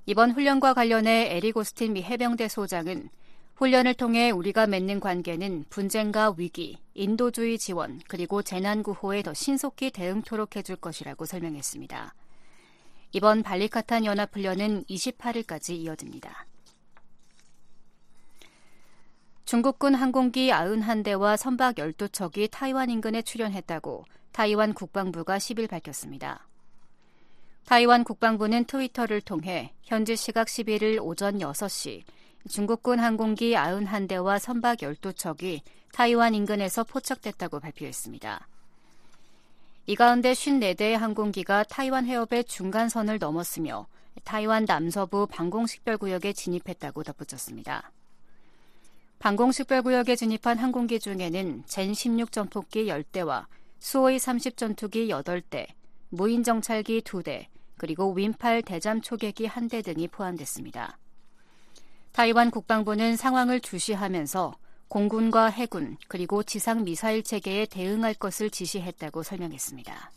[0.06, 3.10] 이번 훈련과 관련해 에리고스틴 미 해병대 소장은
[3.56, 10.78] 훈련을 통해 우리가 맺는 관계는 분쟁과 위기, 인도주의 지원, 그리고 재난구호에 더 신속히 대응토록 해줄
[10.78, 12.16] 것이라고 설명했습니다.
[13.12, 16.46] 이번 발리카탄 연합훈련은 28일까지 이어집니다.
[19.50, 26.48] 중국군 항공기 91대와 선박 12척이 타이완 인근에 출현했다고 타이완 국방부가 10일 밝혔습니다.
[27.66, 32.04] 타이완 국방부는 트위터를 통해 현지 시각 11일 오전 6시
[32.48, 35.62] 중국군 항공기 91대와 선박 12척이
[35.94, 38.48] 타이완 인근에서 포착됐다고 발표했습니다.
[39.88, 43.88] 이 가운데 54대의 항공기가 타이완 해협의 중간선을 넘었으며
[44.24, 47.92] 타이완 남서부 방공식별구역에 진입했다고 덧붙였습니다.
[49.20, 53.48] 방공식별구역에 진입한 항공기 중에는 젠16 전폭기 10대와
[53.80, 55.68] 수호이 30 전투기 8대,
[56.08, 57.48] 무인 정찰기 2대,
[57.78, 60.98] 그리고 윈팔 대잠 초계기 1대 등이 포함됐습니다.
[62.14, 64.54] 타이완 국방부는 상황을 주시하면서
[64.88, 70.12] 공군과 해군 그리고 지상 미사일 체계에 대응할 것을 지시했다고 설명했습니다.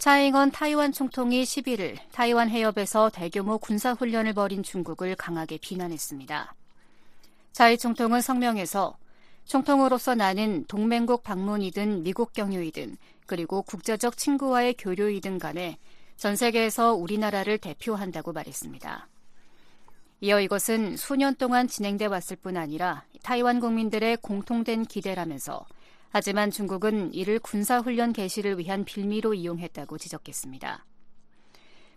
[0.00, 6.54] 차잉원 타이완 총통이 11일 타이완 해협에서 대규모 군사훈련을 벌인 중국을 강하게 비난했습니다.
[7.52, 8.96] 차이 총통은 성명에서
[9.44, 12.96] 총통으로서 나는 동맹국 방문이든 미국 경유이든
[13.26, 15.76] 그리고 국제적 친구와의 교류이든 간에
[16.16, 19.06] 전 세계에서 우리나라를 대표한다고 말했습니다.
[20.22, 25.66] 이어 이것은 수년 동안 진행돼 왔을 뿐 아니라 타이완 국민들의 공통된 기대라면서
[26.10, 30.84] 하지만 중국은 이를 군사훈련 개시를 위한 빌미로 이용했다고 지적했습니다.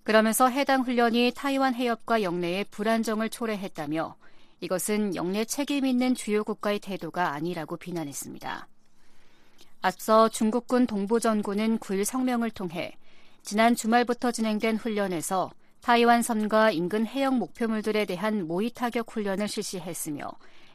[0.04, 4.16] 그러면서 해당 훈련이 타이완 해협과 영내의 불안정을 초래했다며
[4.60, 8.68] 이것은 영내 책임 있는 주요 국가의 태도가 아니라고 비난했습니다.
[9.82, 12.96] 앞서 중국군 동부전군은 9일 성명을 통해
[13.42, 15.52] 지난 주말부터 진행된 훈련에서
[15.82, 20.32] 타이완 섬과 인근 해역 목표물들에 대한 모의 타격 훈련을 실시했으며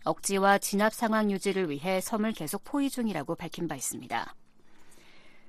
[0.09, 4.34] 억지와 진압 상황 유지를 위해 섬을 계속 포위 중이라고 밝힌 바 있습니다.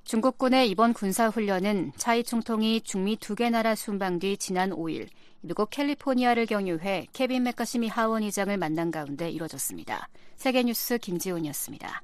[0.04, 5.08] 중국군의 이번 군사훈련은 차이 총통이 중미 두 개 나라 순방 뒤 지난 5일
[5.42, 10.08] 미국 캘리포니아를 경유해 케빈 맥카시미 하원 의장을 만난 가운데 이뤄졌습니다.
[10.36, 12.02] 세계뉴스 김지훈이었습니다.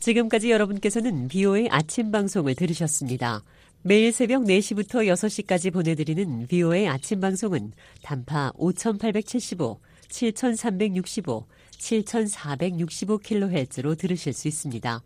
[0.00, 3.42] 지금까지 여러분께서는 비오의 아침 방송을 들으셨습니다.
[3.82, 7.72] 매일 새벽 4시부터 6시까지 보내드리는 비오의 아침 방송은
[8.02, 11.46] 단파 5875, 7365,
[11.78, 15.02] 7465kHz로 들으실 수 있습니다.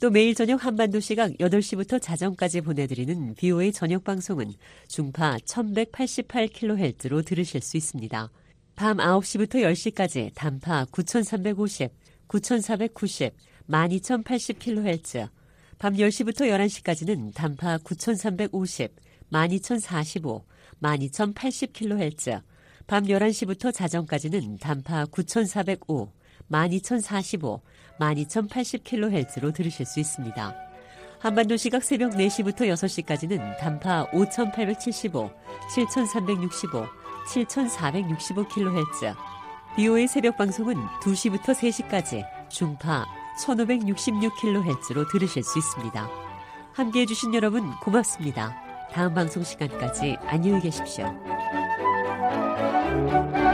[0.00, 4.54] 또 매일 저녁 한반도 시각 8시부터 자정까지 보내드리는 BOA 저녁 방송은
[4.88, 8.30] 중파 1188kHz로 들으실 수 있습니다.
[8.74, 11.92] 밤 9시부터 10시까지 단파 9350,
[12.26, 13.32] 9490,
[13.70, 15.28] 12080kHz,
[15.78, 18.90] 밤 10시부터 11시까지는 단파 9350,
[19.30, 20.44] 12045,
[20.82, 22.42] 12080kHz,
[22.86, 26.12] 밤 11시부터 자정까지는 단파 9405,
[26.48, 27.62] 12045,
[27.98, 30.54] 12080kHz로 들으실 수 있습니다.
[31.18, 35.30] 한반도 시각 새벽 4시부터 6시까지는 단파 5875,
[35.74, 36.86] 7365,
[37.26, 39.14] 7465kHz,
[39.76, 43.06] BO의 새벽 방송은 2시부터 3시까지 중파
[43.46, 46.10] 1566kHz로 들으실 수 있습니다.
[46.74, 48.54] 함께 해주신 여러분 고맙습니다.
[48.92, 51.06] 다음 방송 시간까지 안녕히 계십시오.
[53.12, 53.51] Thank you.